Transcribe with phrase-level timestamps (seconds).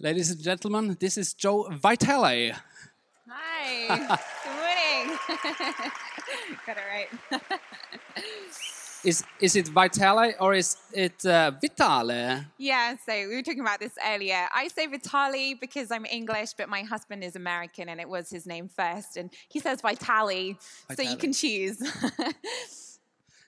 [0.00, 2.52] Ladies and gentlemen, this is Jo Vitale.
[3.28, 3.86] Hi.
[4.44, 5.18] Good morning.
[6.66, 7.60] Got it right.
[9.04, 12.46] Is is it Vitale or is it uh, Vitale?
[12.58, 14.48] yeah, so we were talking about this earlier.
[14.52, 18.46] I say Vitale because I'm English, but my husband is American and it was his
[18.46, 19.16] name first.
[19.16, 20.56] And he says Vitale.
[20.96, 21.80] so you can choose.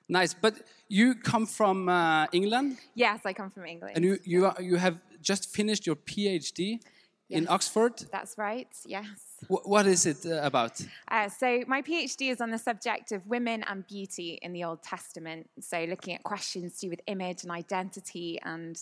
[0.08, 0.54] Nice, but
[0.88, 3.96] you come from uh, England yes, I come from England.
[3.96, 6.80] and you you are, you have just finished your PhD
[7.28, 8.04] in Oxford.
[8.12, 9.06] That's right, yes.
[9.48, 10.80] Wh- what is it uh, about?
[11.10, 14.82] Uh, so, my PhD is on the subject of women and beauty in the Old
[14.82, 15.50] Testament.
[15.60, 18.80] So, looking at questions to do with image and identity and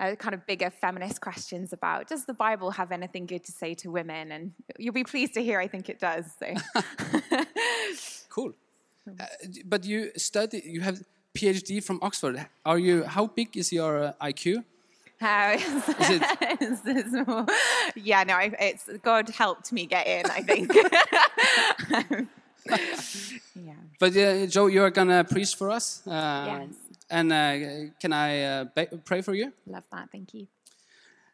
[0.00, 3.74] uh, kind of bigger feminist questions about does the Bible have anything good to say
[3.74, 4.32] to women?
[4.32, 6.26] And you'll be pleased to hear I think it does.
[6.38, 6.54] So,
[8.28, 8.52] Cool.
[9.08, 9.24] Uh,
[9.64, 10.62] but you study.
[10.64, 11.02] You have
[11.34, 12.46] PhD from Oxford.
[12.66, 13.04] Are you?
[13.04, 14.64] How big is your uh, IQ?
[15.20, 17.46] How is, it- is this more-
[17.96, 20.72] yeah, no, I, it's God helped me get in, I think.
[23.54, 23.74] yeah.
[23.98, 26.06] But uh, Jo, you are gonna preach for us.
[26.06, 26.68] Uh, Yes.
[27.10, 28.64] And uh, can I uh,
[29.04, 29.50] pray for you?
[29.66, 30.10] Love that.
[30.12, 30.46] Thank you.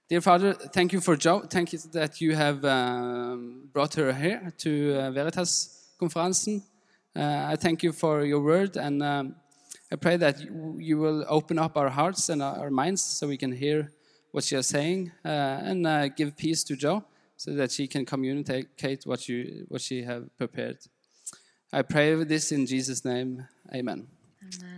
[0.08, 1.40] Dear Father, thank you for Jo.
[1.40, 6.62] Thank you that you have um, brought her here to uh, Veritas Conferencen.
[7.16, 9.34] Uh, I thank you for your word, and um,
[9.92, 13.36] I pray that you, you will open up our hearts and our, minds so we
[13.36, 13.92] can hear
[14.32, 17.04] what she is saying uh, and uh, give peace to Jo
[17.36, 20.78] so that she can communicate what, you, what she have prepared.
[21.72, 23.46] I pray this in Jesus' name.
[23.74, 24.06] Amen.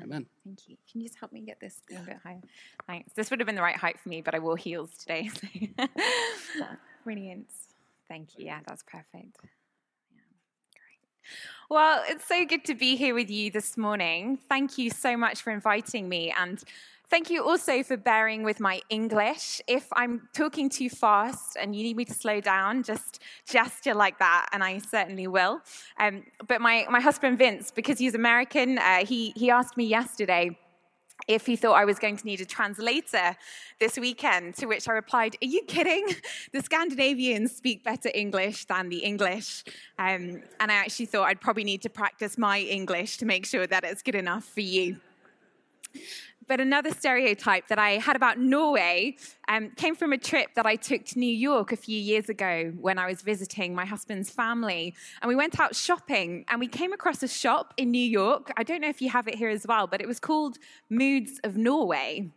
[0.02, 0.26] Amen.
[0.44, 0.76] Thank you.
[0.90, 2.40] Can you just help me get this a bit higher?
[2.86, 3.12] Thanks.
[3.14, 5.30] This would have been the right height for me, but I wore heels today.
[6.58, 6.64] So.
[7.04, 7.48] Brilliant.
[8.08, 8.46] Thank you.
[8.46, 9.36] Yeah, that's perfect.
[11.68, 14.38] Well, it's so good to be here with you this morning.
[14.48, 16.32] Thank you so much for inviting me.
[16.38, 16.62] And
[17.08, 19.60] thank you also for bearing with my English.
[19.66, 24.18] If I'm talking too fast and you need me to slow down, just gesture like
[24.20, 25.60] that, and I certainly will.
[25.98, 30.56] Um, but my, my husband, Vince, because he's American, uh, he, he asked me yesterday
[31.28, 33.36] if he thought I was going to need a translator
[33.80, 36.06] this weekend, to which I replied, Are you kidding?
[36.52, 39.64] The Scandinavians speak better English than the English.
[39.98, 43.66] Um, and I actually thought I'd probably need to practice my English to make sure
[43.66, 45.00] that it's good enough for you.
[46.48, 49.16] But another stereotype that I had about Norway
[49.48, 52.72] um, came from a trip that I took to New York a few years ago
[52.80, 54.94] when I was visiting my husband's family.
[55.22, 58.52] And we went out shopping and we came across a shop in New York.
[58.56, 60.58] I don't know if you have it here as well, but it was called
[60.88, 62.30] Moods of Norway.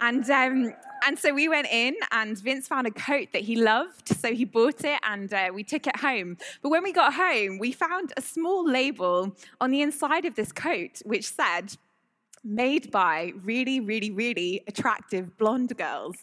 [0.00, 0.72] And, um,
[1.06, 4.08] and so we went in, and Vince found a coat that he loved.
[4.08, 6.38] So he bought it, and uh, we took it home.
[6.60, 10.50] But when we got home, we found a small label on the inside of this
[10.50, 11.76] coat which said,
[12.44, 16.16] made by really, really, really attractive blonde girls.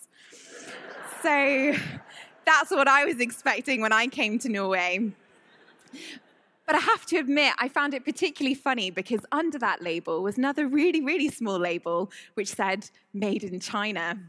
[1.22, 1.74] So
[2.46, 5.12] that's what I was expecting when I came to Norway.
[6.66, 10.38] But I have to admit, I found it particularly funny because under that label was
[10.38, 14.20] another really, really small label which said, Made in China.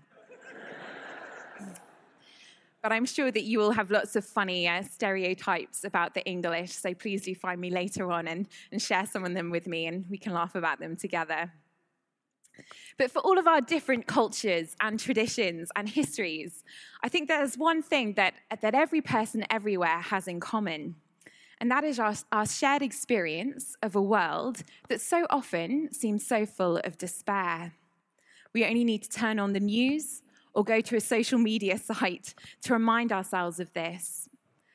[2.83, 6.73] But I'm sure that you will have lots of funny uh, stereotypes about the English,
[6.73, 9.87] so please do find me later on and, and share some of them with me,
[9.87, 11.53] and we can laugh about them together.
[12.99, 16.65] But for all of our different cultures and traditions and histories,
[17.03, 20.97] I think there's one thing that, that every person everywhere has in common.
[21.61, 26.47] And that is our, our shared experience of a world that so often seems so
[26.47, 27.75] full of despair.
[28.55, 30.23] We only need to turn on the news
[30.55, 34.29] or go to a social media site to remind ourselves of this.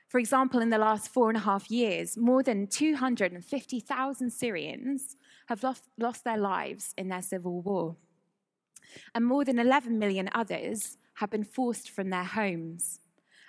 [0.08, 5.64] For example, in the last four and a half years, more than 250,000 Syrians have
[5.64, 7.98] lost, lost their lives in their civil war.
[9.14, 13.00] And more than 11 million others have been forced from their homes.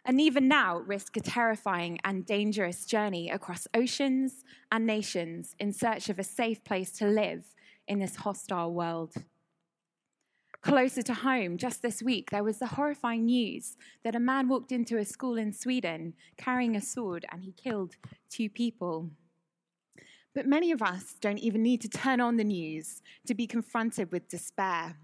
[0.04, 6.08] And even now, risk a terrifying and dangerous journey across oceans and nations in search
[6.08, 7.44] of a safe place to live
[7.88, 9.14] in this hostile world.
[10.62, 14.72] Closer to home, just this week, there was the horrifying news that a man walked
[14.72, 17.96] into a school in Sweden carrying a sword and he killed
[18.30, 19.10] two people.
[20.36, 24.12] But many of us don't even need to turn on the news to be confronted
[24.12, 24.94] with despair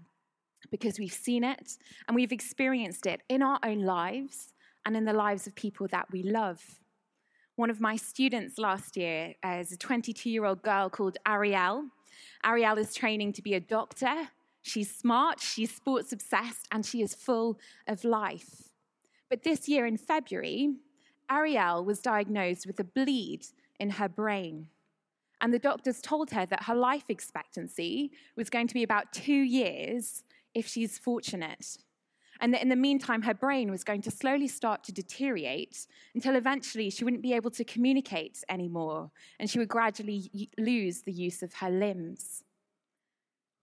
[0.69, 1.75] because we've seen it
[2.07, 4.53] and we've experienced it in our own lives
[4.85, 6.61] and in the lives of people that we love.
[7.55, 11.85] One of my students last year is a 22 year old girl called Ariel.
[12.45, 14.29] Ariel is training to be a doctor.
[14.61, 17.57] She's smart, she's sports obsessed, and she is full
[17.87, 18.69] of life.
[19.31, 20.75] But this year in February,
[21.27, 23.47] Ariel was diagnosed with a bleed
[23.79, 24.67] in her brain.
[25.43, 29.33] And the doctors told her that her life expectancy was going to be about two
[29.33, 30.23] years
[30.55, 31.77] if she's fortunate.
[32.39, 35.85] and that in the meantime, her brain was going to slowly start to deteriorate
[36.15, 41.11] until eventually she wouldn't be able to communicate anymore and she would gradually lose the
[41.11, 42.43] use of her limbs.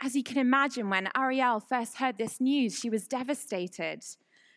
[0.03, 4.05] As you can imagine, when Ariel first heard this news, she was devastated.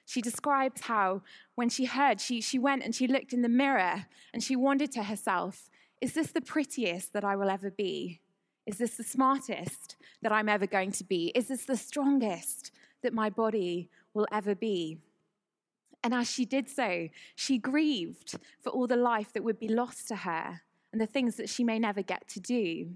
[0.05, 1.21] She describes how,
[1.55, 4.91] when she heard, she, she went and she looked in the mirror and she wondered
[4.91, 5.69] to herself,
[6.01, 8.21] Is this the prettiest that I will ever be?
[8.65, 11.31] Is this the smartest that I'm ever going to be?
[11.35, 14.97] Is this the strongest that my body will ever be?
[16.03, 20.07] And as she did so, she grieved for all the life that would be lost
[20.09, 20.61] to her
[20.91, 22.89] and the things that she may never get to do.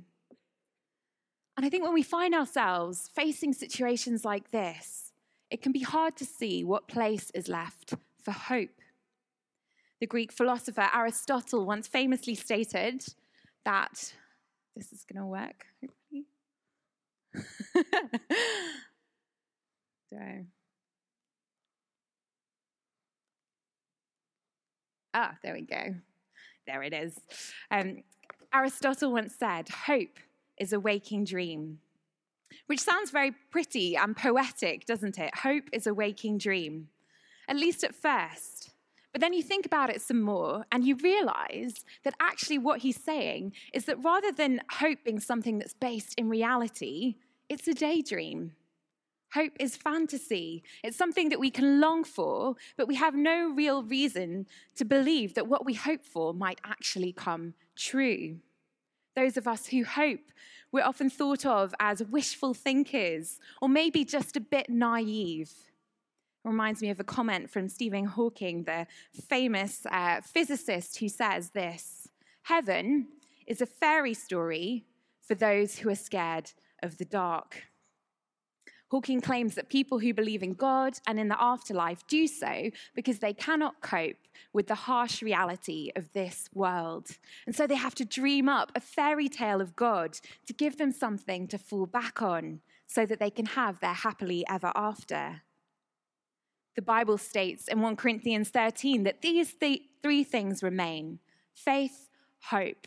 [1.55, 5.11] And I think when we find ourselves facing situations like this,
[5.49, 8.76] it can be hard to see what place is left for hope.
[9.99, 13.03] The Greek philosopher Aristotle once famously stated
[13.65, 14.13] that
[14.75, 16.25] this is going to work, hopefully.
[20.11, 20.45] Do
[25.13, 25.95] Ah, there we go.
[26.67, 27.19] There it is.
[27.71, 28.03] Um,
[28.53, 30.19] Aristotle once said, Hope
[30.59, 31.79] is a waking dream,
[32.67, 35.35] which sounds very pretty and poetic, doesn't it?
[35.37, 36.89] Hope is a waking dream,
[37.47, 38.71] at least at first.
[39.11, 43.01] But then you think about it some more and you realize that actually what he's
[43.01, 47.15] saying is that rather than hope being something that's based in reality,
[47.49, 48.51] it's a daydream.
[49.33, 50.63] Hope is fantasy.
[50.83, 55.33] It's something that we can long for, but we have no real reason to believe
[55.33, 58.37] that what we hope for might actually come true.
[59.15, 60.31] Those of us who hope,
[60.71, 65.51] we're often thought of as wishful thinkers or maybe just a bit naive.
[66.47, 68.87] Reminds me of a comment from Stephen Hawking, the
[69.27, 72.07] famous uh, physicist, who says this
[72.43, 73.07] Heaven
[73.45, 74.85] is a fairy story
[75.21, 77.63] for those who are scared of the dark.
[78.89, 83.19] Hawking claims that people who believe in God and in the afterlife do so because
[83.19, 84.15] they cannot cope
[84.53, 87.09] with the harsh reality of this world.
[87.45, 90.93] And so they have to dream up a fairy tale of God to give them
[90.93, 95.41] something to fall back on so that they can have their happily ever after.
[96.77, 101.17] The Bible states in 1 Corinthians 13 that these th- three things remain
[101.55, 102.07] faith,
[102.51, 102.85] hope,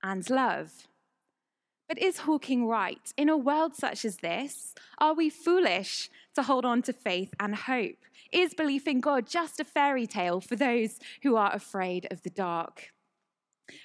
[0.00, 0.86] and love.
[1.88, 3.12] But is Hawking right?
[3.16, 7.56] In a world such as this, are we foolish to hold on to faith and
[7.56, 7.96] hope?
[8.30, 12.30] Is belief in God just a fairy tale for those who are afraid of the
[12.30, 12.92] dark?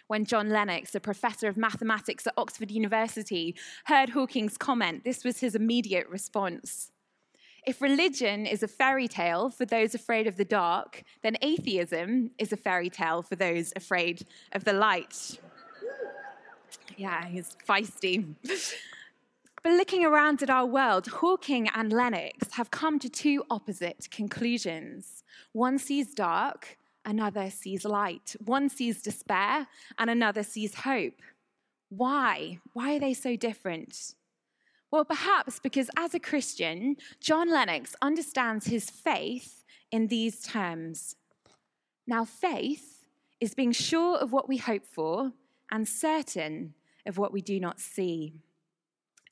[0.06, 3.56] When John Lennox, a professor of mathematics at Oxford University,
[3.86, 6.92] heard Hawking's comment, this was his immediate response.
[7.68, 12.54] If religion is a fairy tale for those afraid of the dark, then atheism is
[12.54, 15.38] a fairy tale for those afraid of the light.
[16.96, 18.36] Yeah, he's feisty.
[19.64, 25.24] But looking around at our world, Hawking and Lennox have come to two opposite conclusions.
[25.52, 28.36] One sees dark, another sees light.
[28.46, 29.68] One sees despair,
[29.98, 31.22] and another sees hope.
[31.90, 32.60] Why?
[32.72, 34.14] Why are they so different?
[34.92, 41.16] Well, perhaps because as a Christian, John Lennox understands his faith in these terms.
[42.06, 43.06] Now, faith
[43.42, 45.34] is being sure of what we hope for
[45.72, 46.74] and certain
[47.06, 48.34] of what we do not see.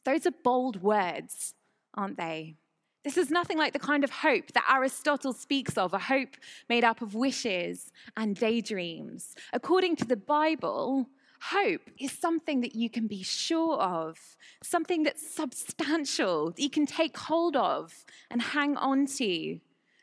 [0.04, 1.56] Those are bold words,
[1.94, 2.56] aren't they?
[3.04, 6.36] This is nothing like the kind of hope that Aristotle speaks of, a hope
[6.68, 9.36] made up of wishes and daydreams.
[9.54, 11.08] According to the Bible,
[11.52, 14.18] hope is something that you can be sure of,
[14.64, 19.60] something that's substantial, that you can take hold of and hang on to,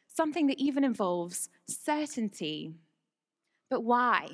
[0.06, 2.74] something that even involves certainty.
[3.70, 4.28] But why?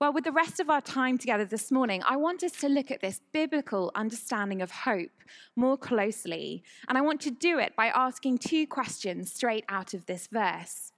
[0.00, 2.90] Well, with the rest of our time together this morning, I want us to look
[2.90, 5.10] at this biblical understanding of hope
[5.56, 6.64] more closely.
[6.88, 10.92] And I want to do it by asking two questions straight out of this verse.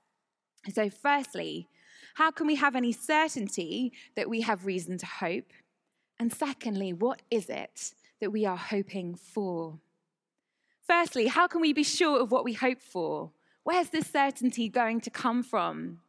[0.72, 1.66] So, firstly,
[2.14, 5.52] how can we have any certainty that we have reason to hope?
[6.18, 9.78] And secondly, what is it that we are hoping for?
[10.82, 13.30] Firstly, how can we be sure of what we hope for?
[13.64, 16.00] Where's this certainty going to come from?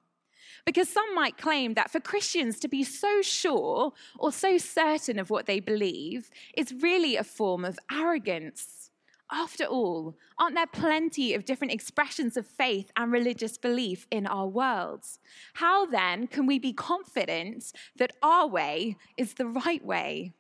[0.66, 5.30] Because some might claim that for Christians to be so sure or so certain of
[5.30, 8.83] what they believe is really a form of arrogance.
[9.32, 14.48] After all, aren't there plenty of different expressions of faith and religious belief in our
[14.48, 15.06] world?
[15.54, 20.34] How then can we be confident that our way is the right way?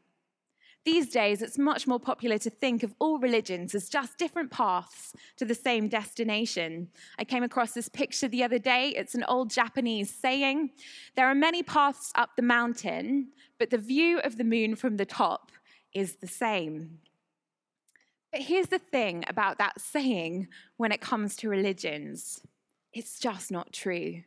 [0.85, 5.13] These days, it's much more popular to think of all religions as just different paths
[5.37, 6.89] to the same destination.
[7.17, 8.89] I came across this picture the other day.
[8.89, 10.71] It's an old Japanese saying
[11.15, 15.05] There are many paths up the mountain, but the view of the moon from the
[15.05, 15.53] top
[15.93, 16.99] is the same.
[18.33, 20.47] But here's the thing about that saying
[20.77, 22.41] when it comes to religions
[22.91, 24.21] it's just not true.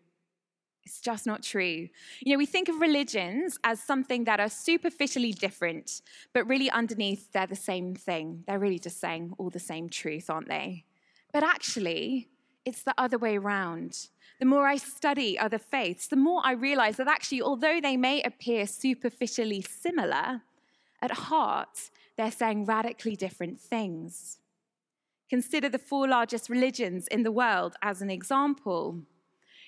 [0.85, 1.89] It's just not true.
[2.21, 7.33] You know, we think of religions as something that are superficially different, but really underneath
[7.33, 8.43] they're the same thing.
[8.47, 10.85] They're really just saying all the same truth, aren't they?
[11.33, 12.29] But actually,
[12.65, 14.09] it's the other way around.
[14.41, 18.21] The more I study other faiths, the more I realize that actually, although they may
[18.23, 20.43] appear superficially similar,
[21.03, 24.39] at heart, they're saying radically different things.
[25.29, 29.03] Consider the four largest religions in the world as an example.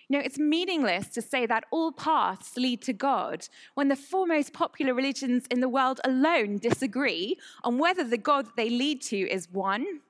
[0.09, 4.27] You know, it's meaningless to say that all paths lead to God when the four
[4.27, 9.03] most popular religions in the world alone disagree on whether the God that they lead
[9.03, 10.01] to is one,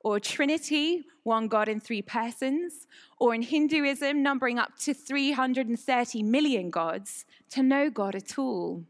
[0.00, 2.86] or Trinity, one God in three persons,
[3.18, 8.84] or in Hinduism, numbering up to 330 million gods, to no God at all.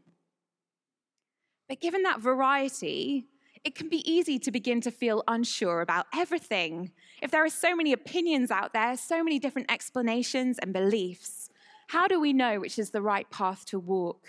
[1.73, 3.25] But given that variety,
[3.63, 6.91] it can be easy to begin to feel unsure about everything.
[7.19, 11.49] If there are so many opinions out there, so many different explanations and beliefs,
[11.87, 14.27] how do we know which is the right path to walk?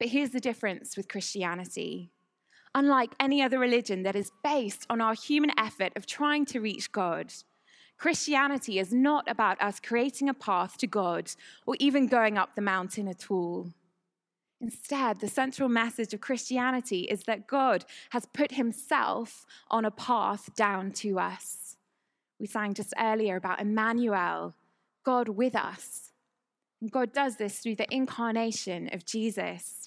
[0.00, 2.10] But here's the difference with Christianity.
[2.74, 6.90] Unlike any other religion that is based on our human effort of trying to reach
[6.90, 7.32] God,
[7.98, 11.30] Christianity is not about us creating a path to God
[11.66, 13.70] or even going up the mountain at all.
[14.60, 20.54] Instead, the central message of Christianity is that God has put himself on a path
[20.54, 21.76] down to us.
[22.40, 24.54] We sang just earlier about Emmanuel,
[25.04, 26.12] God with us.
[26.80, 29.85] And God does this through the incarnation of Jesus.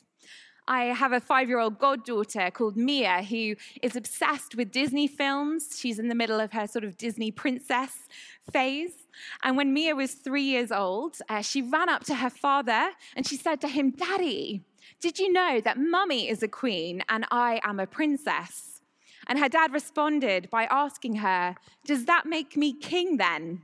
[0.70, 5.76] I have a five year old goddaughter called Mia who is obsessed with Disney films.
[5.80, 8.08] She's in the middle of her sort of Disney princess
[8.54, 8.94] phase.
[9.42, 13.28] And when Mia was three years old, uh, she ran up to her father and
[13.28, 14.62] she said to him, Daddy,
[15.02, 18.82] did you know that mummy is a queen and I am a princess?
[19.26, 23.64] And her dad responded by asking her, Does that make me king then?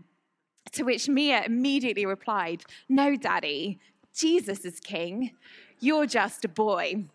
[0.71, 3.79] To which Mia immediately replied, No, daddy,
[4.15, 5.31] Jesus is king.
[5.79, 7.05] You're just a boy.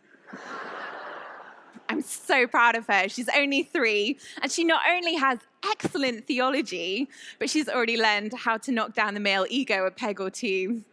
[1.89, 3.09] I'm so proud of her.
[3.09, 8.59] She's only three, and she not only has excellent theology, but she's already learned how
[8.59, 10.85] to knock down the male ego a peg or two.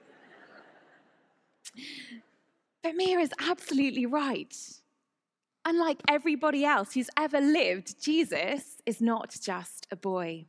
[2.82, 4.56] But Mia is absolutely right.
[5.66, 10.46] Unlike everybody else who's ever lived, Jesus is not just a boy.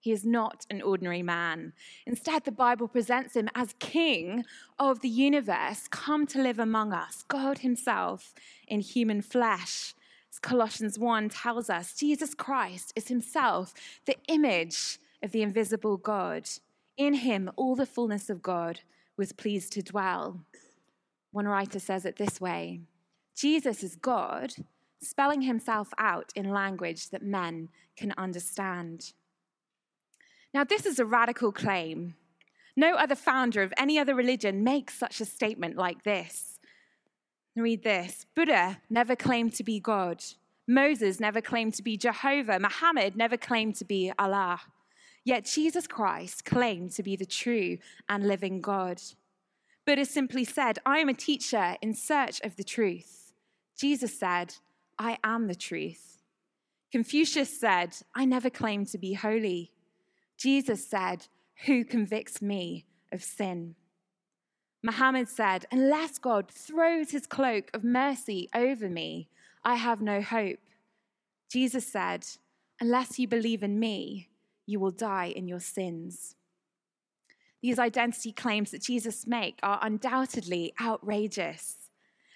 [0.00, 1.74] He is not an ordinary man.
[2.06, 4.44] Instead, the Bible presents him as king
[4.78, 8.32] of the universe, come to live among us, God himself
[8.66, 9.94] in human flesh.
[10.32, 13.74] As Colossians 1 tells us, Jesus Christ is himself
[14.06, 16.48] the image of the invisible God.
[16.96, 18.80] In him, all the fullness of God
[19.18, 20.40] was pleased to dwell.
[21.30, 22.80] One writer says it this way
[23.34, 24.54] Jesus is God,
[25.02, 29.12] spelling himself out in language that men can understand.
[30.52, 32.14] Now, this is a radical claim.
[32.76, 36.58] No other founder of any other religion makes such a statement like this.
[37.56, 40.22] Read this Buddha never claimed to be God.
[40.66, 42.60] Moses never claimed to be Jehovah.
[42.60, 44.60] Muhammad never claimed to be Allah.
[45.24, 47.78] Yet Jesus Christ claimed to be the true
[48.08, 49.02] and living God.
[49.84, 53.32] Buddha simply said, I am a teacher in search of the truth.
[53.76, 54.54] Jesus said,
[54.98, 56.18] I am the truth.
[56.92, 59.72] Confucius said, I never claimed to be holy.
[60.40, 61.26] Jesus said,
[61.66, 63.74] Who convicts me of sin?
[64.82, 69.28] Muhammad said, Unless God throws his cloak of mercy over me,
[69.62, 70.60] I have no hope.
[71.52, 72.26] Jesus said,
[72.80, 74.30] Unless you believe in me,
[74.64, 76.36] you will die in your sins.
[77.62, 81.79] These identity claims that Jesus makes are undoubtedly outrageous.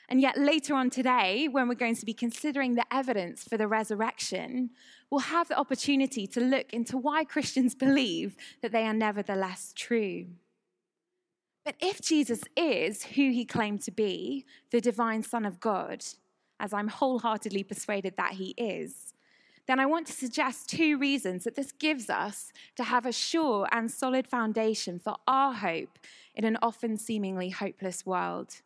[0.08, 3.68] And yet, later on today, when we're going to be considering the evidence for the
[3.68, 4.70] resurrection,
[5.10, 10.26] we'll have the opportunity to look into why Christians believe that they are nevertheless true.
[11.64, 16.04] But if Jesus is who he claimed to be, the divine Son of God,
[16.60, 19.14] as I'm wholeheartedly persuaded that he is,
[19.66, 23.66] then I want to suggest two reasons that this gives us to have a sure
[23.72, 25.98] and solid foundation for our hope
[26.34, 28.56] in an often seemingly hopeless world.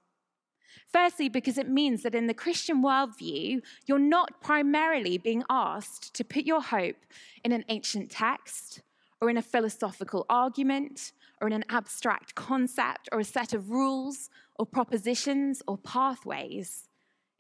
[0.93, 6.25] Firstly, because it means that in the Christian worldview, you're not primarily being asked to
[6.25, 7.05] put your hope
[7.45, 8.83] in an ancient text
[9.21, 14.31] or in a philosophical argument or in an abstract concept or a set of rules
[14.59, 16.89] or propositions or pathways.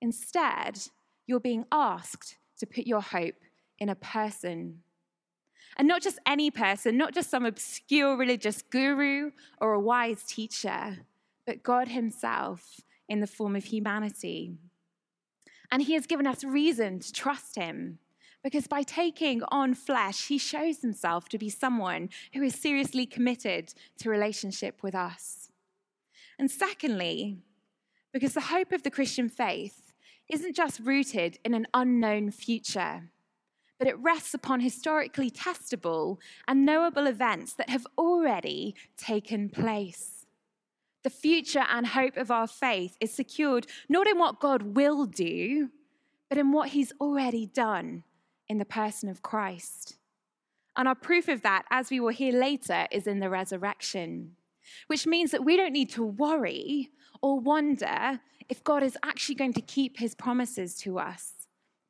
[0.01, 0.79] Instead,
[1.27, 3.35] you're being asked to put your hope
[3.79, 4.83] in a person.
[5.77, 9.31] And not just any person, not just some obscure religious guru
[9.61, 10.99] or a wise teacher,
[11.47, 14.53] but God Himself in the form of humanity.
[15.71, 17.99] And He has given us reason to trust Him.
[18.43, 23.75] Because by taking on flesh, he shows himself to be someone who is seriously committed
[23.99, 25.51] to relationship with us.
[26.39, 27.39] And secondly,
[28.13, 29.93] because the hope of the Christian faith
[30.31, 33.11] isn't just rooted in an unknown future,
[33.79, 40.18] but it rests upon historically testable and knowable events that have already taken place.
[41.05, 45.71] The future and hope of our faith is secured not in what God will do,
[46.29, 48.05] but in what he's already done
[48.49, 49.97] in the person of Christ.
[50.77, 54.37] And our proof of that, as we will hear later, is in the resurrection,
[54.87, 56.91] which means that we don't need to worry
[57.23, 61.33] or wonder if God is actually going to keep his promises to us,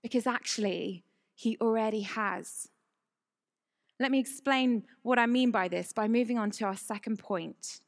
[0.02, 2.68] because actually, he already has.
[4.00, 7.80] Let me explain what I mean by this by moving on to our second point.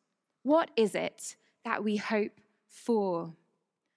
[0.42, 3.34] What is it that we hope for?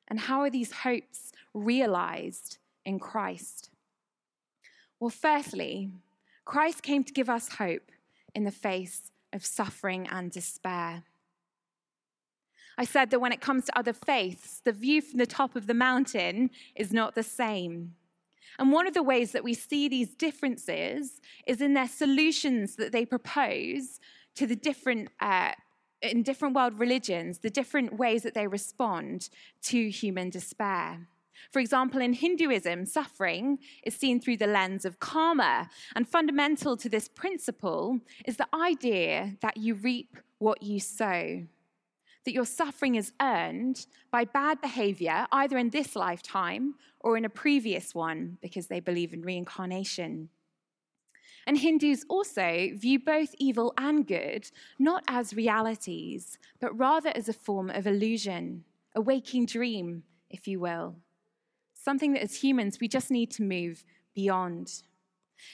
[0.07, 3.69] And how are these hopes realized in Christ?
[4.99, 5.91] Well, firstly,
[6.45, 7.91] Christ came to give us hope
[8.35, 11.03] in the face of suffering and despair.
[12.77, 15.67] I said that when it comes to other faiths, the view from the top of
[15.67, 17.95] the mountain is not the same.
[18.59, 22.91] And one of the ways that we see these differences is in their solutions that
[22.91, 23.99] they propose
[24.35, 25.51] to the different, uh,
[26.03, 29.29] in different world religions, the different ways that they respond
[29.63, 31.07] to human despair.
[31.51, 35.69] For example, in Hinduism, suffering is seen through the lens of karma.
[35.95, 41.43] And fundamental to this principle is the idea that you reap what you sow,
[42.25, 47.29] that your suffering is earned by bad behavior, either in this lifetime or in a
[47.29, 50.29] previous one, because they believe in reincarnation.
[51.45, 57.33] And Hindus also view both evil and good not as realities, but rather as a
[57.33, 58.63] form of illusion,
[58.95, 60.95] a waking dream, if you will
[61.83, 63.83] something that as humans we just need to move
[64.15, 64.83] beyond.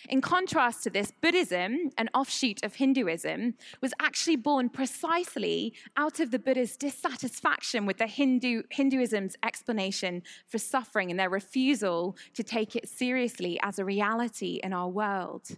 [0.08, 6.30] In contrast to this, Buddhism, an offshoot of Hinduism, was actually born precisely out of
[6.30, 12.76] the Buddha's dissatisfaction with the Hindu, Hinduism's explanation for suffering and their refusal to take
[12.76, 15.58] it seriously as a reality in our world.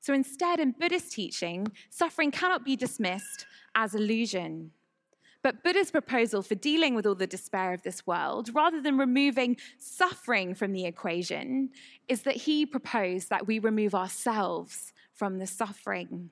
[0.00, 4.72] So instead, in Buddhist teaching, suffering cannot be dismissed as illusion.
[5.42, 9.56] But Buddha's proposal for dealing with all the despair of this world, rather than removing
[9.78, 11.70] suffering from the equation,
[12.08, 16.30] is that he proposed that we remove ourselves from the suffering.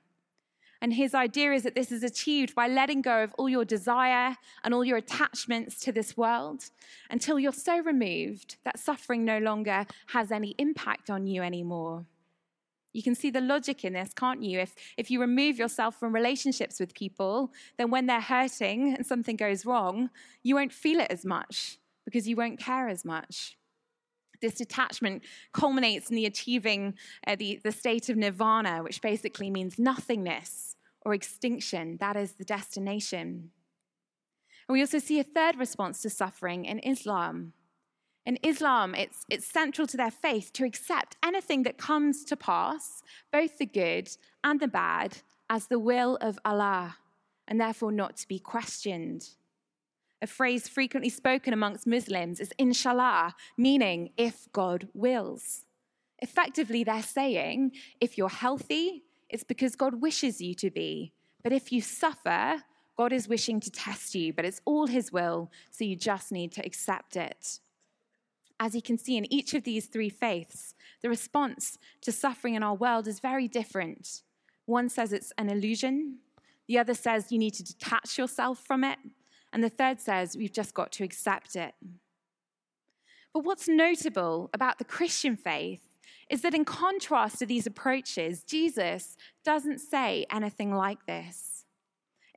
[0.81, 4.35] And his idea is that this is achieved by letting go of all your desire
[4.63, 6.65] and all your attachments to this world
[7.09, 12.05] until you're so removed that suffering no longer has any impact on you anymore.
[12.97, 14.59] You can see the logic in this, can't you?
[14.59, 19.35] If, if you remove yourself from relationships with people, then when they're hurting and something
[19.35, 20.09] goes wrong,
[20.41, 23.55] you won't feel it as much because you won't care as much.
[24.41, 25.21] This detachment
[25.53, 26.95] culminates in the achieving
[27.27, 31.97] uh, the, the state of nirvana, which basically means nothingness or extinction.
[31.99, 33.51] That is the destination.
[34.67, 37.53] And we also see a third response to suffering in Islam.
[38.27, 43.01] In Islam, it's, it's central to their faith to accept anything that comes to pass,
[43.31, 44.09] both the good
[44.43, 46.97] and the bad, as the will of Allah,
[47.47, 49.29] and therefore not to be questioned.
[50.21, 55.63] A phrase frequently spoken amongst Muslims is inshallah, meaning if God wills.
[56.19, 61.13] Effectively, they're saying if you're healthy, it's because God wishes you to be.
[61.43, 62.61] But if you suffer,
[62.97, 66.51] God is wishing to test you, but it's all His will, so you just need
[66.51, 67.61] to accept it
[68.59, 72.63] as you can see in each of these three faiths, the response to suffering in
[72.63, 74.23] our world is very different.
[74.65, 76.19] One says it's an illusion,
[76.67, 78.99] the other says you need to detach yourself from it,
[79.53, 81.73] and the third says we've just got to accept it.
[83.33, 85.81] But what's notable about the Christian faith
[86.29, 89.15] is that, in contrast to these approaches, Jesus
[89.45, 91.56] doesn't say anything like this.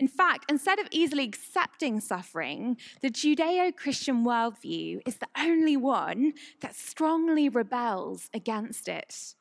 [0.01, 6.33] In fact, instead of easily accepting suffering, the Judeo Christian worldview is the only one
[6.63, 9.35] that strongly rebels against it,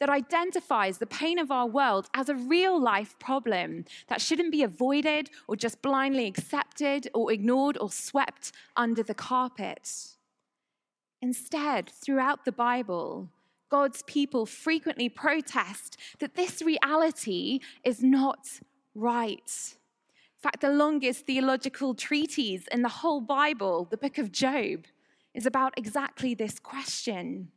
[0.00, 4.62] that identifies the pain of our world as a real life problem that shouldn't be
[4.62, 10.16] avoided or just blindly accepted or ignored or swept under the carpet.
[11.20, 13.28] Instead, throughout the Bible,
[13.68, 18.60] God's people frequently protest that this reality is not
[18.94, 19.76] right.
[20.38, 24.84] In fact, the longest theological treatise in the whole Bible, the book of Job,
[25.34, 27.50] is about exactly this question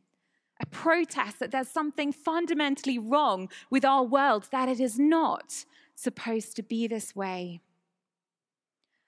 [0.60, 5.64] a protest that there's something fundamentally wrong with our world, that it is not
[5.96, 7.60] supposed to be this way.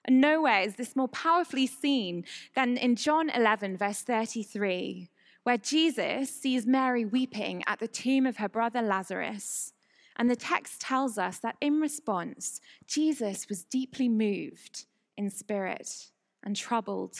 [0.03, 5.09] And nowhere is this more powerfully seen than in John 11, verse 33,
[5.43, 9.71] where Jesus sees Mary weeping at the tomb of her brother Lazarus.
[10.17, 14.85] And the text tells us that in response, Jesus was deeply moved
[15.17, 16.11] in spirit
[16.43, 17.17] and troubled.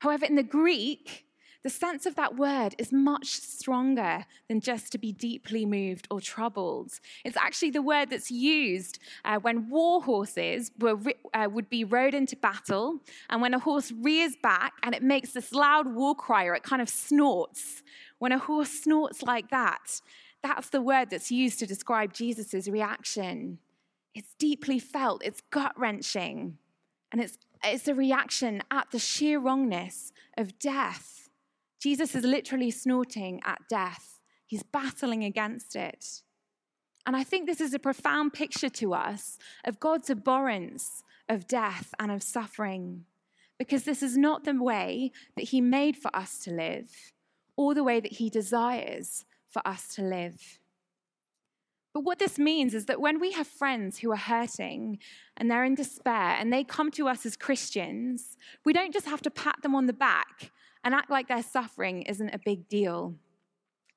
[0.00, 1.24] However, in the Greek,
[1.64, 6.20] the sense of that word is much stronger than just to be deeply moved or
[6.20, 6.92] troubled.
[7.24, 10.96] It's actually the word that's used uh, when war horses were,
[11.34, 15.32] uh, would be rode into battle, and when a horse rears back and it makes
[15.32, 17.82] this loud war cry or it kind of snorts.
[18.18, 20.00] When a horse snorts like that,
[20.42, 23.58] that's the word that's used to describe Jesus' reaction.
[24.14, 26.58] It's deeply felt, it's gut wrenching,
[27.12, 31.28] and it's, it's a reaction at the sheer wrongness of death.
[31.80, 36.22] Jesus is literally snorting at death, he's battling against it.
[37.06, 41.94] And I think this is a profound picture to us of God's abhorrence of death
[41.98, 43.04] and of suffering,
[43.58, 47.12] because this is not the way that He made for us to live,
[47.56, 50.58] or the way that He desires for us to live.
[51.94, 54.98] But what this means is that when we have friends who are hurting
[55.36, 59.22] and they're in despair and they come to us as Christians, we don't just have
[59.22, 60.52] to pat them on the back
[60.84, 63.14] and act like their suffering isn't a big deal.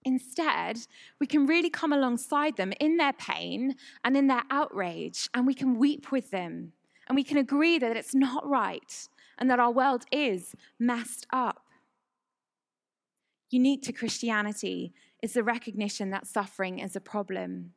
[0.03, 0.79] Instead,
[1.19, 5.53] we can really come alongside them in their pain and in their outrage, and we
[5.53, 6.73] can weep with them.
[7.07, 11.65] And we can agree that it's not right and that our world is messed up.
[13.49, 17.73] Unique to Christianity is the recognition that suffering is a problem.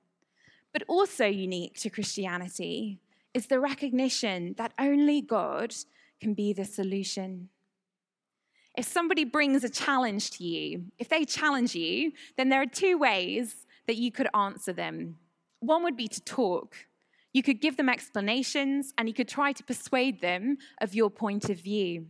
[0.73, 3.01] But also unique to Christianity
[3.33, 5.75] is the recognition that only God
[6.21, 7.49] can be the solution.
[8.77, 12.99] If somebody brings a challenge to you, if they challenge you, then there are two
[12.99, 15.19] ways that you could answer them.
[15.61, 16.75] One would be to talk.
[17.33, 21.51] You could give them explanations and you could try to persuade them of your point
[21.51, 22.07] of view.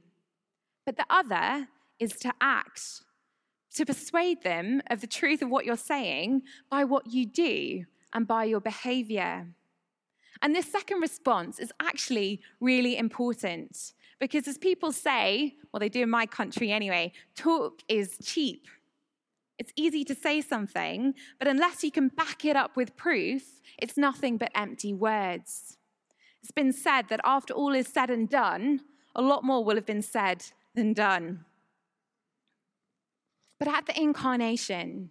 [0.86, 1.68] But the other
[1.98, 3.02] is to act,
[3.74, 8.26] to persuade them of the truth of what you're saying by what you do and
[8.26, 9.46] by your behavior.
[10.42, 16.02] And this second response is actually really important because, as people say, well, they do
[16.02, 18.66] in my country anyway, talk is cheap.
[19.58, 23.42] It's easy to say something, but unless you can back it up with proof,
[23.78, 25.76] it's nothing but empty words.
[26.42, 28.80] It's been said that after all is said and done,
[29.14, 31.44] a lot more will have been said than done.
[33.58, 35.10] But at the incarnation,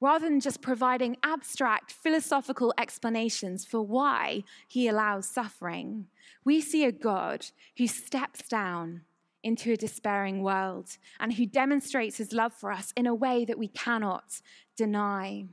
[0.00, 6.06] rather than just providing abstract philosophical explanations for why he allows suffering,
[6.44, 9.02] we see a God who steps down
[9.42, 13.58] into a despairing world and who demonstrates his love for us in a way that
[13.58, 14.40] we cannot
[14.76, 15.46] deny.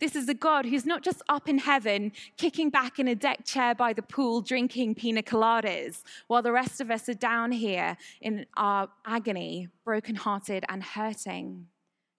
[0.00, 3.44] This is a God who's not just up in heaven, kicking back in a deck
[3.44, 7.96] chair by the pool, drinking pina coladas, while the rest of us are down here
[8.20, 11.66] in our agony, brokenhearted and hurting.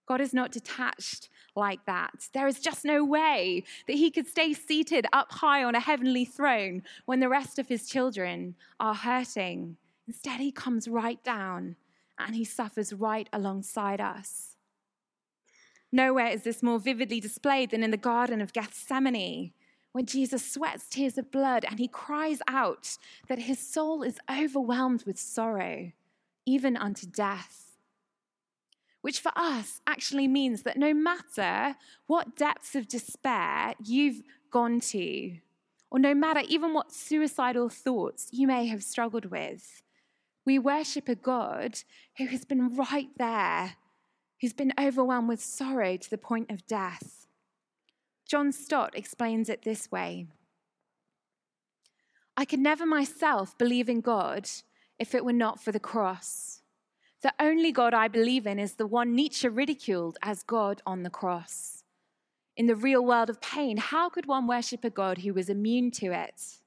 [0.06, 2.28] God is not detached like that.
[2.32, 6.24] There is just no way that he could stay seated up high on a heavenly
[6.24, 9.76] throne when the rest of his children are hurting.
[10.06, 11.76] Instead, he comes right down
[12.18, 14.55] and he suffers right alongside us.
[15.96, 19.54] Nowhere is this more vividly displayed than in the Garden of Gethsemane,
[19.92, 25.04] when Jesus sweats tears of blood and he cries out that his soul is overwhelmed
[25.06, 25.92] with sorrow,
[26.44, 27.78] even unto death.
[29.00, 35.38] Which for us actually means that no matter what depths of despair you've gone to,
[35.90, 39.80] or no matter even what suicidal thoughts you may have struggled with,
[40.44, 41.78] we worship a God
[42.18, 43.76] who has been right there,
[44.40, 47.26] who's been overwhelmed with sorrow to the point of death.
[48.26, 50.26] John Stott explains it this way
[52.36, 54.48] I could never myself believe in God
[54.98, 56.60] if it were not for the cross.
[57.22, 61.10] The only God I believe in is the one Nietzsche ridiculed as God on the
[61.10, 61.82] cross.
[62.56, 65.90] In the real world of pain, how could one worship a God who was immune
[65.92, 66.58] to it?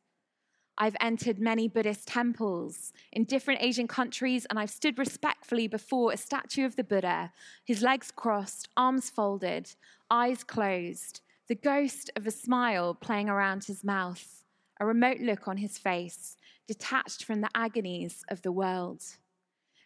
[0.82, 6.18] I've entered many Buddhist temples in different Asian countries, and I've stood respectfully before a
[6.18, 7.34] statue of the Buddha,
[7.66, 9.76] his legs crossed, arms folded,
[10.10, 14.46] eyes closed, the ghost of a smile playing around his mouth,
[14.80, 19.04] a remote look on his face, detached from the agonies of the world.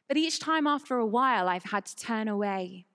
[0.08, 2.86] But each time after a while, I've had to turn away.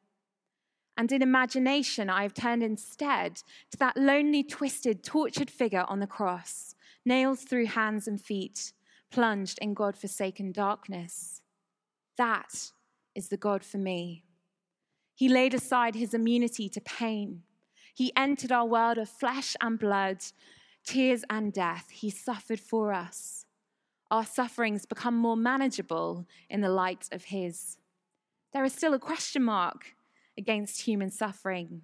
[0.97, 3.37] And in imagination, I've turned instead
[3.71, 6.77] to that lonely, twisted, tortured figure on the cross,
[7.09, 8.73] nails through hands and feet,
[9.11, 11.43] plunged in God forsaken darkness.
[12.17, 12.71] That
[13.15, 14.25] is the God for me.
[15.15, 17.43] He laid aside his immunity to pain.
[17.95, 20.19] He entered our world of flesh and blood,
[20.85, 21.91] tears and death.
[21.91, 23.47] He suffered for us
[24.11, 27.77] our sufferings become more manageable in the light of His.
[28.53, 29.95] There is still a question mark
[30.39, 31.83] against human suffering,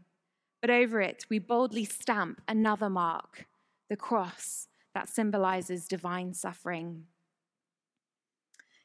[0.60, 3.46] but over it we boldly stamp another mark
[3.90, 7.04] the cross that symbolizes divine suffering.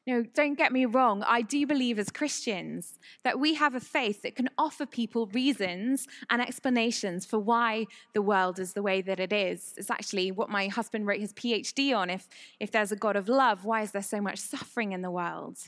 [0.06, 1.22] No, don't get me wrong.
[1.26, 6.08] I do believe as Christians that we have a faith that can offer people reasons
[6.30, 9.74] and explanations for why the world is the way that it is.
[9.76, 12.08] It's actually what my husband wrote his PhD on.
[12.08, 15.10] If, if there's a God of love, why is there so much suffering in the
[15.10, 15.58] world?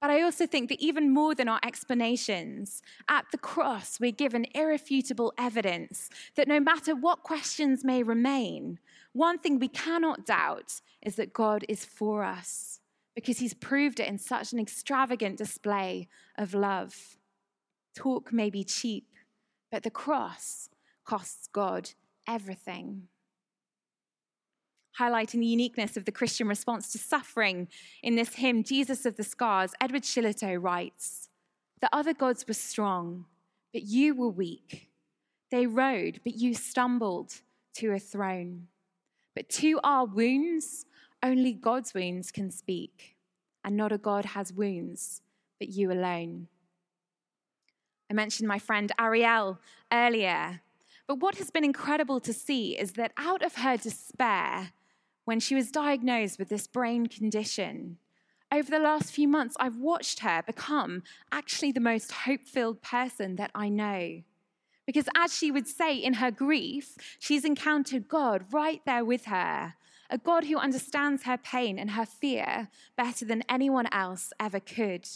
[0.00, 4.46] But I also think that even more than our explanations, at the cross, we're given
[4.54, 8.78] irrefutable evidence that no matter what questions may remain,
[9.14, 12.80] one thing we cannot doubt is that God is for us
[13.14, 17.16] because he's proved it in such an extravagant display of love.
[17.96, 19.06] Talk may be cheap,
[19.72, 20.68] but the cross
[21.04, 21.90] costs God
[22.28, 23.08] everything
[24.98, 27.68] highlighting the uniqueness of the Christian response to suffering.
[28.02, 31.28] In this hymn, Jesus of the Scars, Edward Shillito writes
[31.80, 33.26] The other gods were strong,
[33.72, 34.88] but you were weak.
[35.50, 37.32] They rode, but you stumbled
[37.76, 38.68] to a throne.
[39.34, 40.86] But to our wounds,
[41.22, 43.16] only God's wounds can speak,
[43.64, 45.22] and not a God has wounds,
[45.58, 46.48] but you alone.
[48.10, 49.58] I mentioned my friend Ariel
[49.92, 50.60] earlier,
[51.06, 54.72] but what has been incredible to see is that out of her despair,
[55.24, 57.98] when she was diagnosed with this brain condition.
[58.52, 63.36] Over the last few months, I've watched her become actually the most hope filled person
[63.36, 64.22] that I know.
[64.86, 69.74] Because as she would say in her grief, she's encountered God right there with her,
[70.10, 75.08] a God who understands her pain and her fear better than anyone else ever could.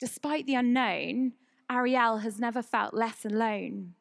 [0.00, 1.34] Despite the unknown,
[1.70, 3.94] Ariel has never felt less alone.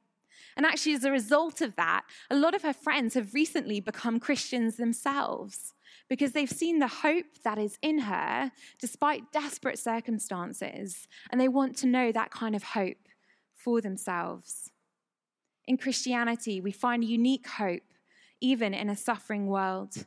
[0.57, 4.19] And actually, as a result of that, a lot of her friends have recently become
[4.19, 5.73] Christians themselves
[6.09, 11.77] because they've seen the hope that is in her despite desperate circumstances, and they want
[11.77, 12.97] to know that kind of hope
[13.63, 14.71] for themselves.
[15.67, 17.83] In Christianity, we find unique hope
[18.41, 20.05] even in a suffering world.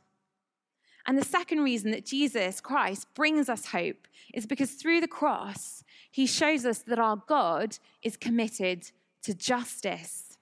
[1.07, 5.83] And the second reason that Jesus Christ brings us hope is because through the cross,
[6.11, 8.91] he shows us that our God is committed
[9.23, 10.37] to justice.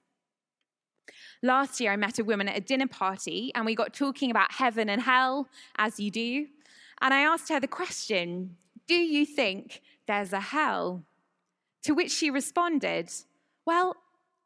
[1.42, 4.52] Last year, I met a woman at a dinner party and we got talking about
[4.52, 6.46] heaven and hell, as you do.
[7.02, 8.56] And I asked her the question
[8.88, 11.04] Do you think there's a hell?
[11.84, 13.12] To which she responded,
[13.66, 13.96] Well,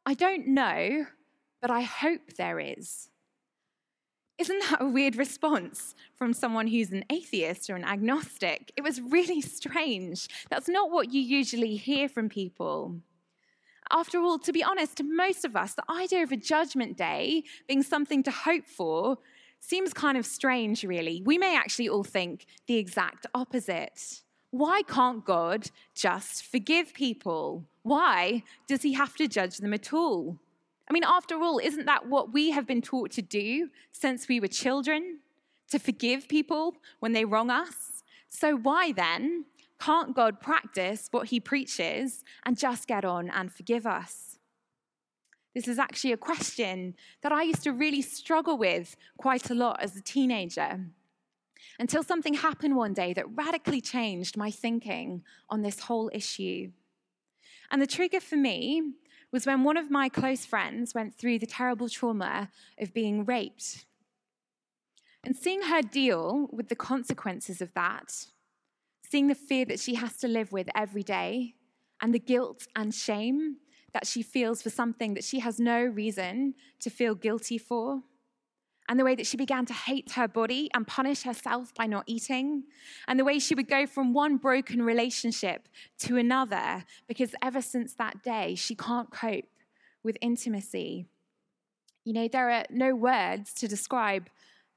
[0.04, 1.06] I don't know,
[1.60, 3.08] but I hope there is.
[4.38, 8.72] Isn't that a weird response from someone who's an atheist or an agnostic?
[8.76, 10.28] It was really strange.
[10.48, 13.00] That's not what you usually hear from people.
[13.90, 17.42] After all, to be honest, to most of us, the idea of a judgment day
[17.66, 19.18] being something to hope for
[19.60, 21.22] seems kind of strange, really.
[21.24, 24.22] We may actually all think the exact opposite.
[24.50, 27.64] Why can't God just forgive people?
[27.82, 30.38] Why does he have to judge them at all?
[30.88, 34.40] I mean, after all, isn't that what we have been taught to do since we
[34.40, 35.18] were children?
[35.70, 38.02] To forgive people when they wrong us?
[38.30, 39.44] So, why then
[39.78, 44.38] can't God practice what he preaches and just get on and forgive us?
[45.54, 49.82] This is actually a question that I used to really struggle with quite a lot
[49.82, 50.86] as a teenager
[51.78, 56.70] until something happened one day that radically changed my thinking on this whole issue.
[57.70, 58.94] And the trigger for me
[59.30, 63.84] was when one of my close friends went through the terrible trauma of being raped.
[65.22, 68.26] And seeing her deal with the consequences of that
[69.10, 71.54] seeing the fear that she has to live with every day,
[72.00, 73.56] and the guilt and shame
[73.92, 78.02] that she feels for something that she has no reason to feel guilty for,
[78.88, 82.04] and the way that she began to hate her body and punish herself by not
[82.06, 82.64] eating,
[83.06, 87.94] and the way she would go from one broken relationship to another, because ever since
[87.94, 89.44] that day, she can't cope
[90.02, 91.06] with intimacy.
[92.04, 94.30] You know, there are no words to describe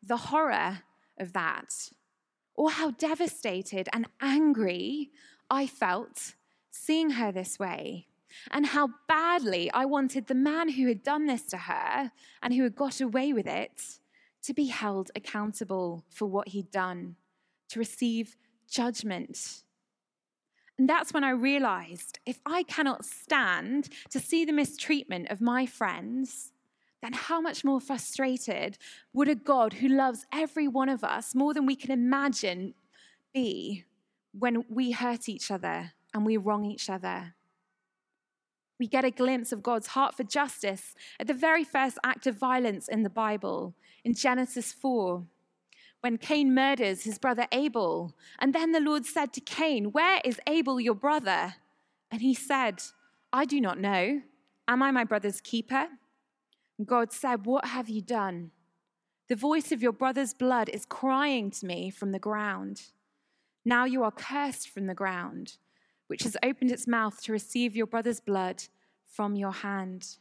[0.04, 0.80] the horror
[1.18, 1.92] of that
[2.56, 5.12] or how devastated and angry
[5.50, 6.34] I felt
[6.70, 8.08] seeing her this way,
[8.50, 12.64] and how badly I wanted the man who had done this to her and who
[12.64, 14.00] had got away with it
[14.44, 17.16] to be held accountable for what he'd done,
[17.70, 18.36] to receive
[18.70, 19.64] judgment.
[20.78, 25.66] And that's when I realized if I cannot stand to see the mistreatment of my
[25.66, 26.52] friends,
[27.02, 28.78] then how much more frustrated
[29.14, 32.74] would a God who loves every one of us more than we can imagine
[33.34, 33.86] be
[34.38, 37.36] when we hurt each other and we wrong each other?
[38.82, 42.36] We get a glimpse of God's heart for justice at the very first act of
[42.36, 45.24] violence in the Bible, in Genesis 4,
[46.00, 48.16] when Cain murders his brother Abel.
[48.40, 51.54] And then the Lord said to Cain, Where is Abel, your brother?
[52.10, 52.82] And he said,
[53.32, 54.24] I do not know.
[54.68, 55.86] Am I my brother's keeper?
[56.80, 58.50] And God said, What have you done?
[59.30, 62.82] The voice of your brother's blood is crying to me from the ground.
[63.64, 65.58] Now you are cursed from the ground,
[66.12, 68.62] which has opened its mouth to receive your brother's blood
[69.08, 70.18] from your hand.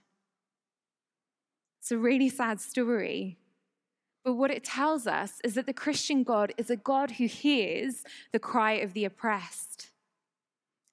[1.81, 3.39] It's a really sad story.
[4.23, 8.05] But what it tells us is that the Christian God is a God who hears
[8.31, 9.91] the cry of the oppressed.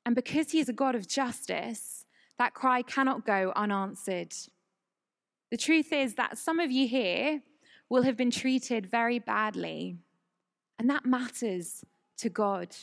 [0.03, 2.05] And because he is a God of justice,
[2.39, 4.33] that cry cannot go unanswered.
[5.51, 7.43] The truth is that some of you here
[7.87, 9.97] will have been treated very badly,
[10.79, 11.85] and that matters
[12.17, 12.75] to God.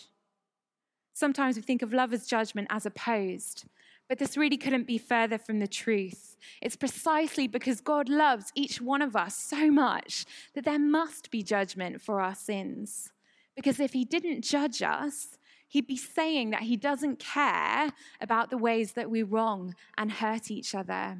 [1.14, 3.64] Sometimes we think of love as judgment as opposed,
[4.08, 6.36] but this really couldn't be further from the truth.
[6.60, 11.44] It's precisely because God loves each one of us so much that there must be
[11.44, 13.12] judgment for our sins.
[13.54, 18.58] Because if He didn't judge us, He'd be saying that He doesn't care about the
[18.58, 21.18] ways that we wrong and hurt each other.